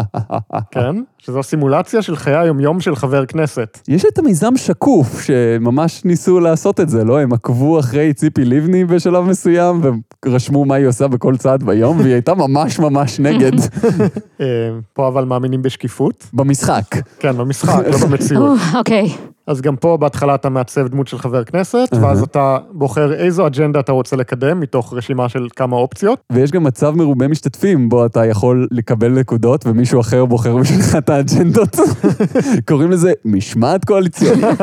כן? 0.72 0.96
שזו 1.26 1.42
סימולציה 1.42 2.02
של 2.02 2.16
חיי 2.16 2.36
היומיום 2.36 2.80
של 2.80 2.96
חבר 2.96 3.26
כנסת. 3.26 3.78
יש 3.88 4.04
את 4.04 4.18
המיזם 4.18 4.56
שקוף, 4.56 5.22
שממש 5.22 6.04
ניסו 6.04 6.40
לעשות 6.40 6.80
את 6.80 6.88
זה, 6.88 7.04
לא? 7.04 7.20
הם 7.20 7.32
עקבו 7.32 7.80
אחרי 7.80 8.14
ציפי 8.14 8.44
לבני 8.44 8.84
בשלב 8.84 9.24
מסוים, 9.24 9.80
ורשמו 10.24 10.64
מה 10.64 10.74
היא 10.74 10.86
עושה 10.86 11.08
בכל 11.08 11.36
צעד 11.36 11.62
ביום, 11.62 11.98
והיא 12.00 12.12
הייתה 12.12 12.34
ממש 12.34 12.78
ממש 12.78 13.20
נגד 13.20 13.52
אה, 14.40 14.46
פה 14.92 15.08
אבל 15.08 15.24
מאמינים 15.24 15.62
בשקיפות. 15.62 16.26
במשחק. 16.32 16.84
כן, 17.18 17.36
במשחק, 17.36 17.82
לא 17.92 17.98
במציאות. 17.98 18.58
או, 18.74 18.78
אוקיי. 18.78 19.08
אז 19.46 19.60
גם 19.60 19.76
פה 19.76 19.96
בהתחלה 19.96 20.34
אתה 20.34 20.48
מעצב 20.48 20.88
דמות 20.88 21.08
של 21.08 21.18
חבר 21.18 21.44
כנסת, 21.44 21.88
ואז 22.00 22.22
אתה 22.22 22.58
בוחר 22.70 23.12
איזו 23.12 23.46
אג'נדה 23.46 23.80
אתה 23.80 23.92
רוצה 23.92 24.16
לקדם 24.16 24.60
מתוך 24.60 24.94
רשימה 24.94 25.28
של 25.28 25.46
כמה 25.56 25.76
אופציות. 25.76 26.20
ויש 26.32 26.50
גם 26.50 26.64
מצב 26.64 26.90
מרובה 26.96 27.28
משתתפים, 27.28 27.88
בו 27.88 28.06
אתה 28.06 28.26
יכול 28.26 28.68
לקבל 28.70 29.08
נקודות, 29.08 29.66
ומישהו 29.66 30.00
אחר 30.00 30.24
בוחר 30.24 30.56
בשבילך 30.56 30.96
את 30.96 31.10
האג'נדות. 31.10 31.76
קוראים 32.68 32.90
לזה 32.90 33.12
משמעת 33.24 33.84
קואליציונית. 33.84 34.60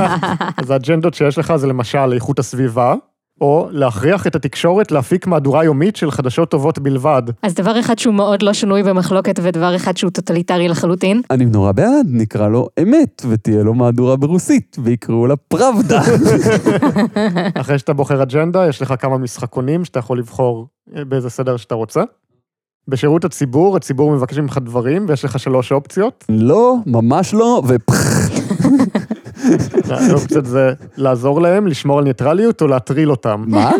אז 0.62 0.70
האג'נדות 0.70 1.14
שיש 1.14 1.38
לך 1.38 1.56
זה 1.56 1.66
למשל 1.66 2.12
איכות 2.12 2.38
הסביבה, 2.38 2.94
או 3.42 3.68
להכריח 3.70 4.26
את 4.26 4.34
התקשורת 4.34 4.92
להפיק 4.92 5.26
מהדורה 5.26 5.64
יומית 5.64 5.96
של 5.96 6.10
חדשות 6.10 6.50
טובות 6.50 6.78
בלבד. 6.78 7.22
אז 7.42 7.54
דבר 7.54 7.80
אחד 7.80 7.98
שהוא 7.98 8.14
מאוד 8.14 8.42
לא 8.42 8.52
שנוי 8.52 8.82
במחלוקת 8.82 9.40
ודבר 9.42 9.76
אחד 9.76 9.96
שהוא 9.96 10.10
טוטליטרי 10.10 10.68
לחלוטין. 10.68 11.22
אני 11.30 11.44
נורא 11.44 11.72
בעד, 11.72 12.06
נקרא 12.08 12.48
לו 12.48 12.68
אמת, 12.82 13.22
ותהיה 13.30 13.62
לו 13.62 13.74
מהדורה 13.74 14.16
ברוסית, 14.16 14.76
ויקראו 14.84 15.26
לה 15.26 15.36
פראבדה. 15.36 16.02
אחרי 17.60 17.78
שאתה 17.78 17.92
בוחר 17.92 18.22
אג'נדה, 18.22 18.68
יש 18.68 18.82
לך 18.82 18.94
כמה 18.98 19.18
משחקונים 19.18 19.84
שאתה 19.84 19.98
יכול 19.98 20.18
לבחור 20.18 20.66
אה, 20.96 21.04
באיזה 21.04 21.30
סדר 21.30 21.56
שאתה 21.56 21.74
רוצה. 21.74 22.02
בשירות 22.88 23.24
הציבור, 23.24 23.76
הציבור 23.76 24.10
מבקש 24.10 24.38
ממך 24.38 24.58
דברים, 24.64 25.06
ויש 25.08 25.24
לך 25.24 25.38
שלוש 25.38 25.72
אופציות. 25.72 26.24
לא, 26.28 26.76
ממש 26.86 27.34
לא, 27.34 27.62
ופח. 27.66 28.28
האופציות 29.90 30.46
זה 30.46 30.72
לעזור 30.96 31.40
להם, 31.40 31.66
לשמור 31.66 31.98
על 31.98 32.04
ניטרליות 32.04 32.62
או 32.62 32.66
להטריל 32.66 33.10
אותם. 33.10 33.44
מה? 33.46 33.70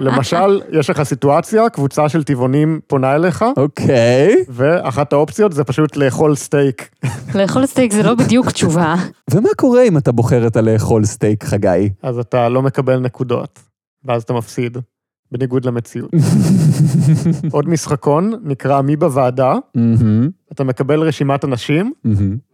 למשל, 0.00 0.60
יש 0.72 0.90
לך 0.90 1.02
סיטואציה, 1.02 1.68
קבוצה 1.68 2.08
של 2.08 2.24
טבעונים 2.24 2.80
פונה 2.86 3.14
אליך, 3.14 3.44
אוקיי. 3.56 4.44
ואחת 4.48 5.12
האופציות 5.12 5.52
זה 5.52 5.64
פשוט 5.64 5.96
לאכול 5.96 6.34
סטייק. 6.36 6.88
לאכול 7.34 7.66
סטייק 7.66 7.92
זה 7.92 8.02
לא 8.02 8.14
בדיוק 8.14 8.50
תשובה. 8.50 8.94
ומה 9.30 9.48
קורה 9.56 9.82
אם 9.82 9.98
אתה 9.98 10.12
בוחר 10.12 10.46
את 10.46 10.56
הלאכול 10.56 11.04
סטייק, 11.04 11.44
חגי? 11.44 11.90
אז 12.02 12.18
אתה 12.18 12.48
לא 12.48 12.62
מקבל 12.62 12.98
נקודות, 12.98 13.58
ואז 14.04 14.22
אתה 14.22 14.32
מפסיד. 14.32 14.78
בניגוד 15.32 15.64
למציאות. 15.64 16.10
עוד 17.52 17.68
משחקון 17.68 18.32
נקרא 18.42 18.80
מי 18.80 18.96
בוועדה, 18.96 19.54
אתה 20.52 20.64
מקבל 20.64 21.00
רשימת 21.00 21.44
אנשים. 21.44 21.92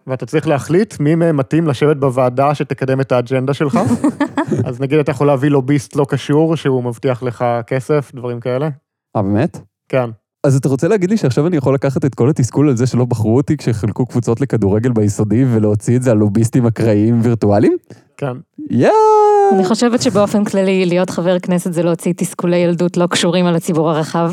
ואתה 0.06 0.26
צריך 0.26 0.46
להחליט 0.46 1.00
מי 1.00 1.14
מהם 1.14 1.36
מתאים 1.36 1.66
לשבת 1.66 1.96
בוועדה 1.96 2.54
שתקדם 2.54 3.00
את 3.00 3.12
האג'נדה 3.12 3.54
שלך. 3.54 3.78
אז 4.66 4.80
נגיד 4.80 4.98
אתה 4.98 5.10
יכול 5.10 5.26
להביא 5.26 5.48
לוביסט 5.48 5.96
לא 5.96 6.06
קשור, 6.08 6.56
שהוא 6.56 6.84
מבטיח 6.84 7.22
לך 7.22 7.44
כסף, 7.66 8.12
דברים 8.14 8.40
כאלה. 8.40 8.68
אה, 9.16 9.22
באמת? 9.22 9.58
כן. 9.88 10.10
אז 10.46 10.56
אתה 10.56 10.68
רוצה 10.68 10.88
להגיד 10.88 11.10
לי 11.10 11.16
שעכשיו 11.16 11.46
אני 11.46 11.56
יכול 11.56 11.74
לקחת 11.74 12.04
את 12.04 12.14
כל 12.14 12.30
התסכול 12.30 12.68
על 12.68 12.76
זה 12.76 12.86
שלא 12.86 13.04
בחרו 13.04 13.36
אותי 13.36 13.56
כשחילקו 13.56 14.06
קבוצות 14.06 14.40
לכדורגל 14.40 14.92
ביסודי 14.92 15.44
ולהוציא 15.54 15.96
את 15.96 16.02
זה 16.02 16.10
על 16.10 16.16
לוביסטים 16.16 16.66
אקראיים 16.66 17.20
וירטואליים? 17.22 17.76
כן. 18.16 18.36
yeah! 18.70 19.41
אני 19.52 19.64
חושבת 19.64 20.02
שבאופן 20.02 20.44
כללי 20.44 20.86
להיות 20.86 21.10
חבר 21.10 21.38
כנסת 21.38 21.72
זה 21.72 21.82
להוציא 21.82 22.12
תסכולי 22.16 22.56
ילדות 22.56 22.96
לא 22.96 23.06
קשורים 23.06 23.46
על 23.46 23.56
הציבור 23.56 23.90
הרחב. 23.90 24.32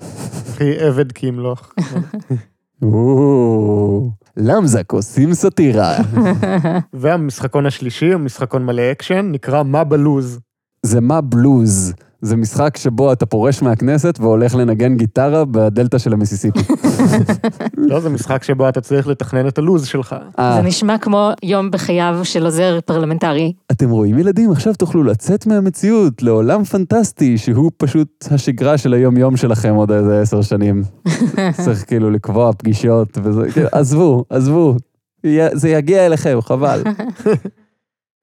הכי 0.00 0.78
עבד 0.78 1.12
כי 1.12 1.26
ימלוך. 1.26 1.72
למזק 4.36 4.92
עושים 4.92 5.34
סאטירה. 5.34 5.96
והמשחקון 6.92 7.66
השלישי 7.66 8.12
הוא 8.12 8.20
משחקון 8.20 8.66
מלא 8.66 8.92
אקשן, 8.92 9.28
נקרא 9.32 9.62
מה 9.62 9.84
בלוז. 9.84 10.40
זה 10.82 11.00
מה 11.00 11.20
בלוז. 11.20 11.94
זה 12.24 12.36
משחק 12.36 12.76
שבו 12.76 13.12
אתה 13.12 13.26
פורש 13.26 13.62
מהכנסת 13.62 14.18
והולך 14.20 14.54
לנגן 14.54 14.96
גיטרה 14.96 15.44
בדלתא 15.44 15.98
של 15.98 16.12
המיסיסיפי. 16.12 16.58
לא, 17.88 18.00
זה 18.00 18.10
משחק 18.10 18.42
שבו 18.42 18.68
אתה 18.68 18.80
צריך 18.80 19.06
לתכנן 19.06 19.48
את 19.48 19.58
הלוז 19.58 19.86
שלך. 19.86 20.16
אה, 20.38 20.54
זה 20.56 20.68
נשמע 20.68 20.98
כמו 20.98 21.30
יום 21.42 21.70
בחייו 21.70 22.20
של 22.22 22.44
עוזר 22.44 22.78
פרלמנטרי. 22.84 23.52
אתם 23.72 23.90
רואים 23.90 24.18
ילדים? 24.18 24.50
עכשיו 24.50 24.74
תוכלו 24.74 25.02
לצאת 25.02 25.46
מהמציאות 25.46 26.22
לעולם 26.22 26.64
פנטסטי 26.64 27.38
שהוא 27.38 27.70
פשוט 27.76 28.26
השגרה 28.30 28.78
של 28.78 28.94
היום-יום 28.94 29.36
שלכם 29.36 29.74
עוד 29.74 29.92
איזה 29.92 30.20
עשר 30.20 30.42
שנים. 30.42 30.82
צריך 31.64 31.84
כאילו 31.86 32.10
לקבוע 32.10 32.52
פגישות 32.52 33.18
וזה, 33.22 33.52
כאילו, 33.52 33.68
עזבו, 33.72 34.24
עזבו. 34.30 34.76
זה 35.52 35.68
יגיע 35.68 36.06
אליכם, 36.06 36.38
חבל. 36.42 36.82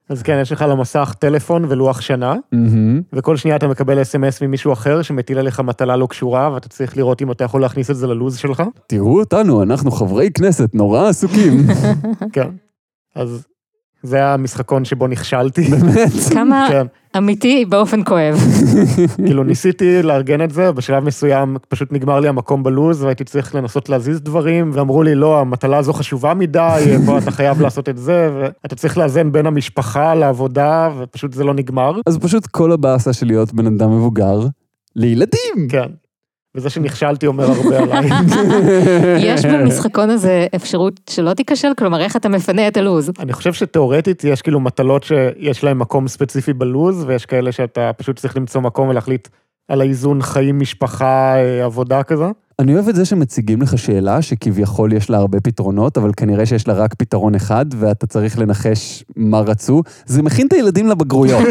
אז 0.10 0.24
כן, 0.24 0.40
יש 0.42 0.52
לך 0.52 0.62
על 0.62 0.72
המסך 0.72 1.16
טלפון 1.20 1.66
ולוח 1.70 2.02
שנה, 2.02 2.36
מהמם. 2.52 3.02
וכל 3.14 3.38
שנייה 3.38 3.58
אתה 3.58 3.68
מקבל 3.68 4.02
אס.אם.אס 4.02 4.42
ממישהו 4.42 4.74
אחר 4.74 5.02
שמטיל 5.02 5.38
עליך 5.38 5.60
מטלה 5.60 5.96
לא 5.96 6.06
קשורה, 6.06 6.54
ואתה 6.54 6.70
צריך 6.70 6.98
לראות 6.98 7.22
אם 7.22 7.32
אתה 7.32 7.44
יכול 7.44 7.62
להכניס 7.62 7.92
את 7.92 7.96
זה 7.96 8.08
ללוז 8.08 8.38
שלך. 8.38 8.64
תראו 8.88 9.20
אותנו, 9.20 9.64
אנחנו 9.64 9.92
חברי 9.92 10.32
כנסת 10.32 10.76
נורא 10.76 11.10
עסוקים. 11.10 11.58
כן. 12.34 12.50
אז 13.16 13.48
זה 14.04 14.16
היה 14.16 14.34
המשחקון 14.34 14.86
שבו 14.86 15.08
נכשלתי. 15.08 15.62
באמת. 15.62 16.12
כמה 16.34 16.68
כן, 16.70 16.88
אמיתי 17.18 17.66
באופן 17.66 18.04
כואב. 18.04 18.36
כאילו 19.26 19.44
ניסיתי 19.44 20.04
לארגן 20.04 20.42
את 20.42 20.52
זה, 20.52 20.72
בשלב 20.72 21.04
מסוים 21.04 21.58
פשוט 21.70 21.92
נגמר 21.92 22.20
לי 22.20 22.28
המקום 22.28 22.64
בלוז, 22.64 23.04
והייתי 23.04 23.24
צריך 23.24 23.56
לנסות 23.56 23.90
להזיז 23.90 24.22
דברים, 24.22 24.72
ואמרו 24.74 25.04
לי, 25.04 25.16
לא, 25.16 25.40
המטלה 25.40 25.78
הזו 25.78 25.94
חשובה 25.94 26.34
מדי, 26.34 26.84
בוא, 27.06 27.18
אתה 27.18 27.32
חייב 27.32 27.62
לעשות 27.62 27.90
את 27.90 27.98
זה, 27.98 28.30
ואתה 28.34 28.76
צריך 28.76 28.98
לאזן 28.98 29.32
בין 29.32 29.46
המשפחה 29.46 30.16
לעבודה, 30.16 30.90
ופשוט 31.00 31.34
זה 31.34 31.44
לא 31.44 31.54
נגמר. 31.54 31.92
אז 32.06 32.18
פשוט 32.18 32.48
כל 32.48 32.72
הבאסה 32.72 33.14
של 33.14 33.28
להיות 33.28 33.54
בן 33.54 33.68
אדם 33.68 33.98
מבוגר, 33.98 34.40
לילדים. 34.96 35.68
כן. 35.70 36.01
וזה 36.56 36.70
שנכשלתי 36.70 37.28
אומר 37.28 37.46
הרבה 37.46 37.80
עליי. 37.80 38.10
יש 39.28 39.46
במשחקון 39.46 40.10
הזה 40.10 40.48
אפשרות 40.56 41.00
שלא 41.10 41.34
תיכשל? 41.34 41.72
כלומר, 41.78 42.02
איך 42.02 42.16
אתה 42.16 42.30
מפנה 42.30 42.68
את 42.68 42.78
הלו"ז? 42.78 43.12
אני 43.20 43.34
חושב 43.34 43.54
שתאורטית 43.54 44.24
יש 44.24 44.42
כאילו 44.42 44.60
מטלות 44.60 45.04
שיש 45.04 45.64
להן 45.64 45.78
מקום 45.78 46.08
ספציפי 46.08 46.54
בלוז, 46.54 47.04
ויש 47.08 47.26
כאלה 47.26 47.52
שאתה 47.52 47.92
פשוט 47.98 48.20
צריך 48.20 48.38
למצוא 48.38 48.62
מקום 48.62 48.90
ולהחליט 48.90 49.28
על 49.68 49.82
האיזון 49.82 50.22
חיים, 50.22 50.60
משפחה, 50.60 51.36
אה, 51.36 51.66
עבודה 51.66 52.04
כזה. 52.04 52.26
אני 52.62 52.74
אוהב 52.74 52.90
את 52.90 52.96
זה 52.96 53.06
שמציגים 53.06 53.62
לך 53.62 53.78
שאלה 53.78 54.22
שכביכול 54.22 54.94
יש 54.94 55.10
לה 55.10 55.18
הרבה 55.18 55.40
פתרונות, 55.40 55.98
אבל 55.98 56.12
כנראה 56.18 56.46
שיש 56.46 56.68
לה 56.68 56.74
רק 56.74 56.94
פתרון 56.94 57.36
אחד, 57.36 57.66
ואתה 57.78 58.08
צריך 58.08 58.40
לנחש 58.40 59.04
מה 59.16 59.40
רצו. 59.40 59.84
זה 60.06 60.22
מכין 60.22 60.48
את 60.48 60.54
הילדים 60.54 60.88
לבגרויות. 60.88 61.48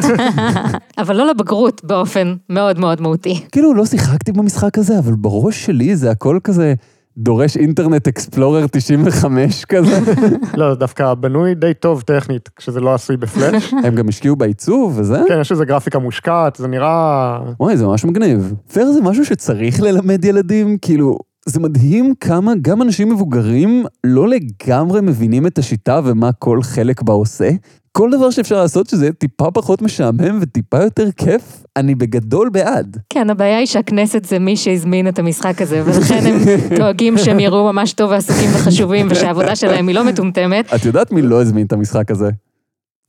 אבל 0.98 1.16
לא 1.16 1.30
לבגרות 1.30 1.84
באופן 1.84 2.34
מאוד 2.48 2.78
מאוד 2.78 3.00
מהותי. 3.00 3.40
כאילו, 3.52 3.74
לא 3.74 3.86
שיחקתי 3.86 4.32
במשחק 4.32 4.78
הזה, 4.78 4.98
אבל 4.98 5.14
בראש 5.14 5.66
שלי 5.66 5.96
זה 5.96 6.10
הכל 6.10 6.38
כזה 6.44 6.74
דורש 7.22 7.56
אינטרנט 7.56 8.08
אקספלורר 8.08 8.66
95 8.66 9.64
כזה. 9.64 9.98
לא, 10.56 10.70
זה 10.72 10.78
דווקא 10.78 11.14
בנוי 11.14 11.54
די 11.54 11.74
טוב 11.74 12.02
טכנית, 12.02 12.48
כשזה 12.56 12.80
לא 12.80 12.94
עשוי 12.94 13.16
בפלאש. 13.16 13.74
הם 13.84 13.94
גם 13.94 14.08
השקיעו 14.08 14.36
בעיצוב 14.36 14.98
וזה. 14.98 15.22
כן, 15.28 15.40
יש 15.40 15.52
איזה 15.52 15.64
גרפיקה 15.64 15.98
מושקעת, 15.98 16.56
זה 16.56 16.68
נראה... 16.68 17.38
וואי, 17.60 17.76
זה 17.76 17.86
ממש 17.86 18.04
מגניב. 18.04 18.54
פייר 18.72 18.92
זה 18.92 19.00
משהו 19.02 19.24
שצריך 19.24 19.82
ללמד 19.82 20.24
ילדים, 20.24 20.78
כאילו, 20.78 21.18
זה 21.50 21.60
מדהים 21.60 22.14
כמה 22.20 22.52
גם 22.62 22.82
אנשים 22.82 23.08
מבוגרים 23.08 23.84
לא 24.04 24.28
לגמרי 24.28 25.00
מבינים 25.00 25.46
את 25.46 25.58
השיטה 25.58 26.00
ומה 26.04 26.32
כל 26.32 26.62
חלק 26.62 27.02
בה 27.02 27.12
עושה. 27.12 27.50
כל 27.92 28.10
דבר 28.10 28.30
שאפשר 28.30 28.56
לעשות 28.56 28.88
שזה 28.88 29.04
יהיה 29.04 29.12
טיפה 29.12 29.50
פחות 29.50 29.82
משעמם 29.82 30.38
וטיפה 30.40 30.82
יותר 30.82 31.10
כיף, 31.16 31.64
אני 31.76 31.94
בגדול 31.94 32.48
בעד. 32.48 32.96
כן, 33.12 33.30
הבעיה 33.30 33.58
היא 33.58 33.66
שהכנסת 33.66 34.24
זה 34.24 34.38
מי 34.38 34.56
שהזמין 34.56 35.08
את 35.08 35.18
המשחק 35.18 35.62
הזה, 35.62 35.82
ולכן 35.84 36.26
הם 36.26 36.38
דואגים 36.78 37.18
שהם 37.18 37.40
יראו 37.40 37.72
ממש 37.72 37.92
טוב 37.92 38.10
ועסוקים 38.10 38.50
וחשובים, 38.54 39.06
ושהעבודה 39.10 39.56
שלהם 39.56 39.88
היא 39.88 39.94
לא 39.96 40.04
מטומטמת. 40.04 40.74
את 40.74 40.84
יודעת 40.84 41.12
מי 41.12 41.22
לא 41.22 41.42
הזמין 41.42 41.66
את 41.66 41.72
המשחק 41.72 42.10
הזה? 42.10 42.30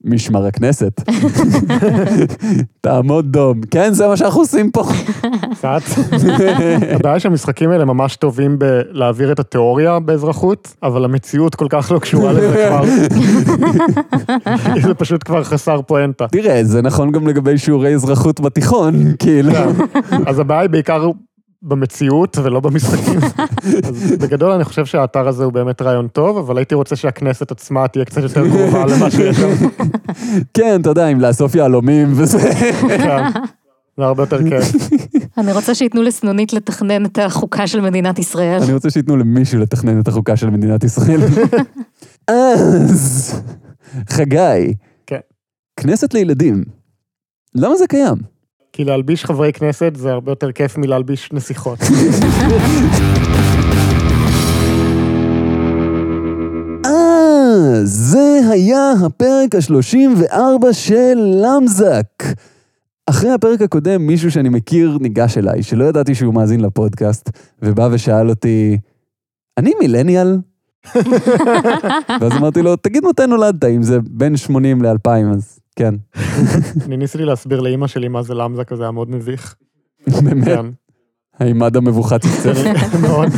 משמר 0.06 0.46
הכנסת. 0.46 1.02
תעמוד 2.82 3.32
דום. 3.32 3.62
כן, 3.72 3.94
זה 3.94 4.08
מה 4.08 4.18
שאנחנו 4.18 4.42
עושים 4.42 4.72
פה. 4.72 4.84
קצת. 5.52 5.82
הבעיה 6.96 7.20
שהמשחקים 7.20 7.70
האלה 7.70 7.86
ממש 7.86 8.16
טובים 8.16 8.60
בלהעביר 8.60 9.32
את 9.32 9.40
התיאוריה 9.40 10.00
באזרחות, 10.00 10.76
אבל 10.84 11.06
המציאות 11.06 11.56
כל 11.56 11.68
כך 11.70 11.92
לא 11.92 12.00
קשורה 12.00 12.34
לזה 12.34 12.66
כבר. 12.68 12.84
זה 14.82 14.94
פשוט 14.94 15.24
כבר 15.26 15.44
חסר 15.44 15.82
פואנטה. 15.82 16.28
תראה, 16.28 16.64
זה 16.64 16.82
נכון 16.82 17.12
גם 17.12 17.28
לגבי 17.28 17.58
שיעורי 17.58 17.96
אזרחות 17.96 18.40
בתיכון, 18.40 18.94
כאילו. 19.20 19.52
אז 20.26 20.40
הבעיה 20.40 20.62
היא 20.62 20.70
בעיקר 20.70 21.10
במציאות 21.64 22.38
ולא 22.44 22.60
במשחקים. 22.60 23.20
אז 23.84 24.12
בגדול 24.20 24.52
אני 24.52 24.64
חושב 24.64 24.86
שהאתר 24.86 25.28
הזה 25.28 25.44
הוא 25.44 25.54
באמת 25.54 25.82
רעיון 25.82 26.08
טוב, 26.08 26.38
אבל 26.38 26.58
הייתי 26.58 26.76
רוצה 26.76 26.96
שהכנסת 26.96 27.52
עצמה 27.52 27.88
תהיה 27.88 28.06
קצת 28.06 28.22
יותר 28.22 28.50
קרובה 28.50 28.86
למה 28.86 29.12
שיש 29.12 29.38
שם. 29.38 29.68
כן, 30.54 30.82
אתה 30.82 30.90
יודע, 30.90 31.08
אם 31.08 31.20
לאסוף 31.20 31.56
יהלומים 31.56 32.08
וזה. 32.16 32.40
כן. 32.88 33.24
זה 33.98 34.04
הרבה 34.06 34.24
יותר 34.24 34.50
כיף. 34.50 34.90
אני 35.38 35.52
רוצה 35.52 35.76
שייתנו 35.76 36.02
לסנונית 36.02 36.54
לתכנן 36.54 37.06
את 37.06 37.18
החוקה 37.18 37.68
של 37.68 37.82
מדינת 37.82 38.20
ישראל. 38.20 38.64
אני 38.64 38.74
רוצה 38.74 38.90
שייתנו 38.90 39.18
למישהו 39.18 39.60
לתכנן 39.60 40.00
את 40.00 40.08
החוקה 40.08 40.36
של 40.36 40.50
מדינת 40.50 40.84
ישראל. 40.84 41.20
אז, 42.28 43.36
חגי, 44.10 44.74
כן. 45.08 45.20
כנסת 45.80 46.14
לילדים, 46.14 46.64
למה 47.56 47.76
זה 47.76 47.88
קיים? 47.88 48.31
כי 48.82 48.86
להלביש 48.86 49.26
חברי 49.26 49.54
כנסת 49.54 49.94
זה 49.96 50.12
הרבה 50.12 50.32
יותר 50.32 50.52
כיף 50.52 50.78
מלהלביש 50.78 51.30
נסיכות. 51.34 51.80
אה, 56.86 57.80
זה 57.84 58.40
היה 58.52 58.92
הפרק 59.06 59.56
ה-34 59.56 60.74
של 60.74 61.18
למזק. 61.18 62.24
אחרי 63.06 63.32
הפרק 63.32 63.62
הקודם, 63.62 64.08
מישהו 64.08 64.32
שאני 64.32 64.50
מכיר 64.50 64.98
ניגש 65.02 65.38
אליי, 65.38 65.64
שלא 65.64 65.84
ידעתי 65.84 66.16
שהוא 66.16 66.34
מאזין 66.34 66.60
לפודקאסט, 66.60 67.30
ובא 67.62 67.90
ושאל 67.92 68.30
אותי, 68.30 68.78
אני 69.58 69.74
מילניאל? 69.80 70.38
ואז 72.22 72.32
אמרתי 72.38 72.62
לו, 72.62 72.76
תגיד 72.76 73.04
מתי 73.06 73.28
נולדת, 73.28 73.64
אם 73.64 73.84
זה 73.84 74.00
בין 74.10 74.38
80 74.38 74.82
ל-2000, 74.82 75.36
אז 75.36 75.61
כן. 75.76 75.96
אני 76.86 76.98
ניסיתי 76.98 77.26
להסביר 77.26 77.60
לאימא 77.60 77.88
שלי 77.88 78.08
מה 78.08 78.22
זה 78.22 78.34
למזק, 78.34 78.74
זה 78.74 78.84
היה 78.84 78.92
מאוד 78.92 79.10
מביך. 79.10 79.56
באמת, 80.24 80.46
כן, 80.46 80.66
העימד 81.40 81.78
המבוכת 81.78 82.26
יצא. 82.26 82.54
מאוד. 83.08 83.30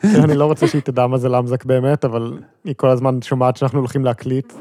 כן, 0.00 0.20
אני 0.22 0.34
לא 0.36 0.44
רוצה 0.44 0.66
שהיא 0.66 0.82
תדע 0.82 1.06
מה 1.06 1.18
זה 1.18 1.28
למזק 1.28 1.64
באמת, 1.64 2.04
אבל 2.04 2.38
היא 2.64 2.74
כל 2.76 2.88
הזמן 2.88 3.22
שומעת 3.22 3.56
שאנחנו 3.56 3.78
הולכים 3.78 4.04
להקליט. 4.04 4.52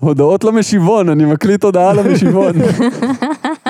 הודעות 0.00 0.44
למשיבון, 0.44 1.08
אני 1.08 1.24
מקליט 1.24 1.64
הודעה 1.64 1.92
למשיבון. 1.92 2.52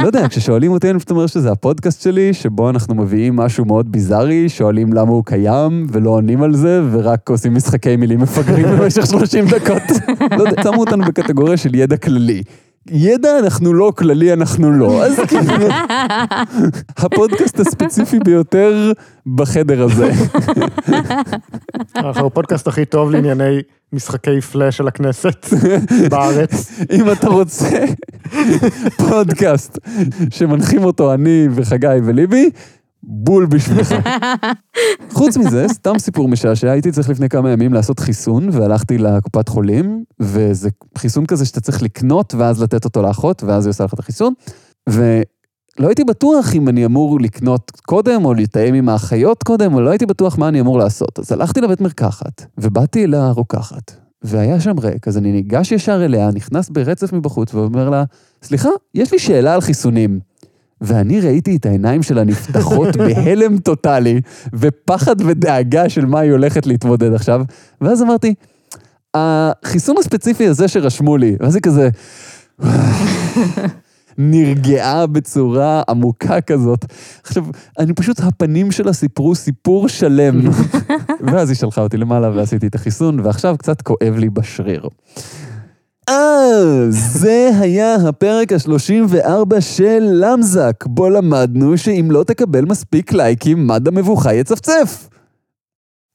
לא 0.03 0.07
יודע, 0.07 0.29
כששואלים 0.29 0.73
אותי, 0.73 0.91
אני 0.91 0.99
פשוט 0.99 1.11
אומר 1.11 1.27
שזה 1.27 1.53
הפודקאסט 1.53 2.03
שלי, 2.03 2.35
שבו 2.35 2.71
אנחנו 2.71 2.95
מביאים 2.95 3.37
משהו 3.37 3.65
מאוד 3.65 3.93
ביזארי, 3.93 4.49
שואלים 4.49 4.93
למה 4.93 5.11
הוא 5.11 5.25
קיים, 5.25 5.87
ולא 5.93 6.11
עונים 6.11 6.43
על 6.43 6.55
זה, 6.55 6.83
ורק 6.93 7.31
עושים 7.31 7.55
משחקי 7.55 7.97
מילים 7.97 8.21
מפגרים 8.21 8.67
במשך 8.67 9.07
30 9.07 9.45
דקות. 9.47 9.83
לא 10.39 10.43
יודע, 10.43 10.63
שמו 10.63 10.81
אותנו 10.81 11.05
בקטגוריה 11.05 11.57
של 11.57 11.75
ידע 11.75 11.97
כללי. 11.97 12.43
ידע 12.91 13.39
אנחנו 13.39 13.73
לא, 13.73 13.93
כללי 13.99 14.33
אנחנו 14.33 14.73
לא. 14.73 15.05
אז 15.05 15.21
כאילו, 15.29 15.69
הפודקאסט 16.97 17.61
הספציפי 17.61 18.19
ביותר 18.19 18.93
בחדר 19.27 19.83
הזה. 19.83 20.11
אנחנו 21.97 22.27
הפודקאסט 22.27 22.69
הכי 22.69 22.85
טוב 22.85 23.11
לענייני 23.11 23.59
משחקי 23.93 24.41
פלאש 24.41 24.77
של 24.77 24.89
הכנסת 24.89 25.47
בארץ. 26.11 26.81
אם 26.93 27.13
אתה 27.13 27.29
רוצה 27.29 27.85
פודקאסט 29.09 29.79
שמנחים 30.31 30.85
אותו 30.85 31.15
אני 31.15 31.49
וחגי 31.55 31.87
וליבי, 32.05 32.51
בול 33.03 33.47
בשבילך. 33.47 33.95
חוץ 35.17 35.37
מזה, 35.37 35.67
סתם 35.69 35.99
סיפור 35.99 36.29
משעשע, 36.29 36.71
הייתי 36.71 36.93
צריך 36.93 37.11
לפני 37.11 37.29
כמה 37.29 37.51
ימים 37.51 37.75
לעשות 37.75 38.01
חיסון, 38.01 38.49
והלכתי 38.53 38.99
לקופת 38.99 39.49
חולים, 39.49 40.05
וזה 40.21 40.69
חיסון 40.99 41.27
כזה 41.27 41.45
שאתה 41.45 41.61
צריך 41.61 41.83
לקנות, 41.83 42.35
ואז 42.35 42.63
לתת 42.63 42.85
אותו 42.85 43.03
לאחות, 43.03 43.43
ואז 43.43 43.67
היא 43.67 43.71
עושה 43.71 43.85
לך 43.85 43.95
את 43.95 43.99
החיסון. 43.99 44.33
ולא 44.89 45.89
הייתי 45.89 46.05
בטוח 46.05 46.55
אם 46.55 46.69
אני 46.69 46.85
אמור 46.85 47.21
לקנות 47.21 47.73
קודם, 47.87 48.25
או 48.25 48.35
לתאם 48.35 48.75
עם 48.75 48.89
האחיות 48.89 49.43
קודם, 49.43 49.75
או 49.75 49.81
לא 49.81 49.91
הייתי 49.91 50.07
בטוח 50.07 50.39
מה 50.39 50.49
אני 50.49 50.61
אמור 50.61 50.79
לעשות. 50.79 51.19
אז 51.19 51.33
הלכתי 51.33 51.61
לבית 51.61 51.81
מרקחת, 51.81 52.47
ובאתי 52.59 53.05
אל 53.05 53.15
הרוקחת, 53.15 53.93
והיה 54.23 54.61
שם 54.61 54.79
ריק, 54.79 55.09
אז 55.09 55.19
אני 55.19 55.33
ניגש 55.33 55.73
ישר 55.73 56.05
אליה, 56.05 56.31
נכנס 56.35 56.69
ברצף 56.69 57.13
מבחוץ, 57.13 57.55
ואומר 57.55 57.91
לה, 57.91 58.05
סליחה, 58.43 58.69
יש 58.95 59.13
לי 59.13 59.19
שאלה 59.19 59.55
על 59.55 59.61
חיסונים. 59.61 60.21
ואני 60.81 61.21
ראיתי 61.21 61.57
את 61.57 61.67
העיניים 61.67 62.03
שלה 62.03 62.25
נפתחות 62.25 62.97
בהלם 63.07 63.59
טוטאלי, 63.59 64.21
ופחד 64.55 65.17
ודאגה 65.21 65.89
של 65.89 66.07
מה 66.07 66.21
היא 66.21 66.33
הולכת 66.33 66.67
להתמודד 66.67 67.13
עכשיו, 67.13 67.43
ואז 67.81 68.03
אמרתי, 68.03 68.35
החיסון 69.15 69.97
הספציפי 69.99 70.47
הזה 70.47 70.69
שרשמו 70.69 71.17
לי, 71.17 71.37
ואז 71.41 71.55
היא 71.55 71.63
כזה... 71.63 71.89
נרגעה 74.19 75.07
בצורה 75.07 75.83
עמוקה 75.89 76.41
כזאת. 76.41 76.85
עכשיו, 77.23 77.45
אני 77.79 77.93
פשוט, 77.93 78.21
הפנים 78.21 78.73
שלה 78.73 78.93
סיפרו 78.93 79.35
סיפור 79.35 79.89
שלם. 79.89 80.41
ואז 81.33 81.49
היא 81.49 81.57
שלחה 81.57 81.81
אותי 81.81 81.97
למעלה 81.97 82.31
ועשיתי 82.31 82.67
את 82.67 82.75
החיסון, 82.75 83.21
ועכשיו 83.21 83.57
קצת 83.59 83.83
כואב 83.83 84.15
לי 84.17 84.31
בשריר. 84.31 84.89
אה, 86.09 86.91
זה 86.91 87.51
היה 87.61 87.95
הפרק 87.95 88.53
ה-34 88.53 89.61
של 89.61 89.99
למזק, 90.01 90.87
בו 90.87 91.09
למדנו 91.09 91.79
שאם 91.79 92.09
לא 92.11 92.25
תקבל 92.25 92.65
מספיק 92.65 93.13
לייקים, 93.13 93.67
מד 93.67 93.89
המבוכה 93.89 94.35
יצפצף. 94.35 95.09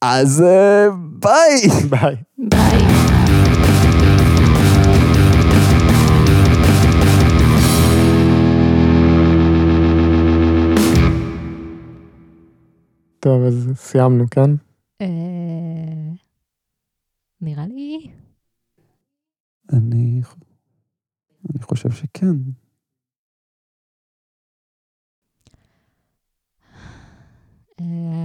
אז 0.02 0.42
אה, 0.42 0.88
ביי. 1.20 1.68
ביי. 1.90 2.16
ביי. 2.38 2.78
טוב, 13.20 13.44
אז 13.44 13.70
סיימנו, 13.76 14.26
כן? 14.32 14.52
אה, 15.02 15.08
נראה 17.42 17.66
לי... 17.68 18.12
אני, 19.74 20.22
אני 21.50 21.62
חושב 21.64 21.92
שכן. 21.92 22.36
Um... 27.82 28.22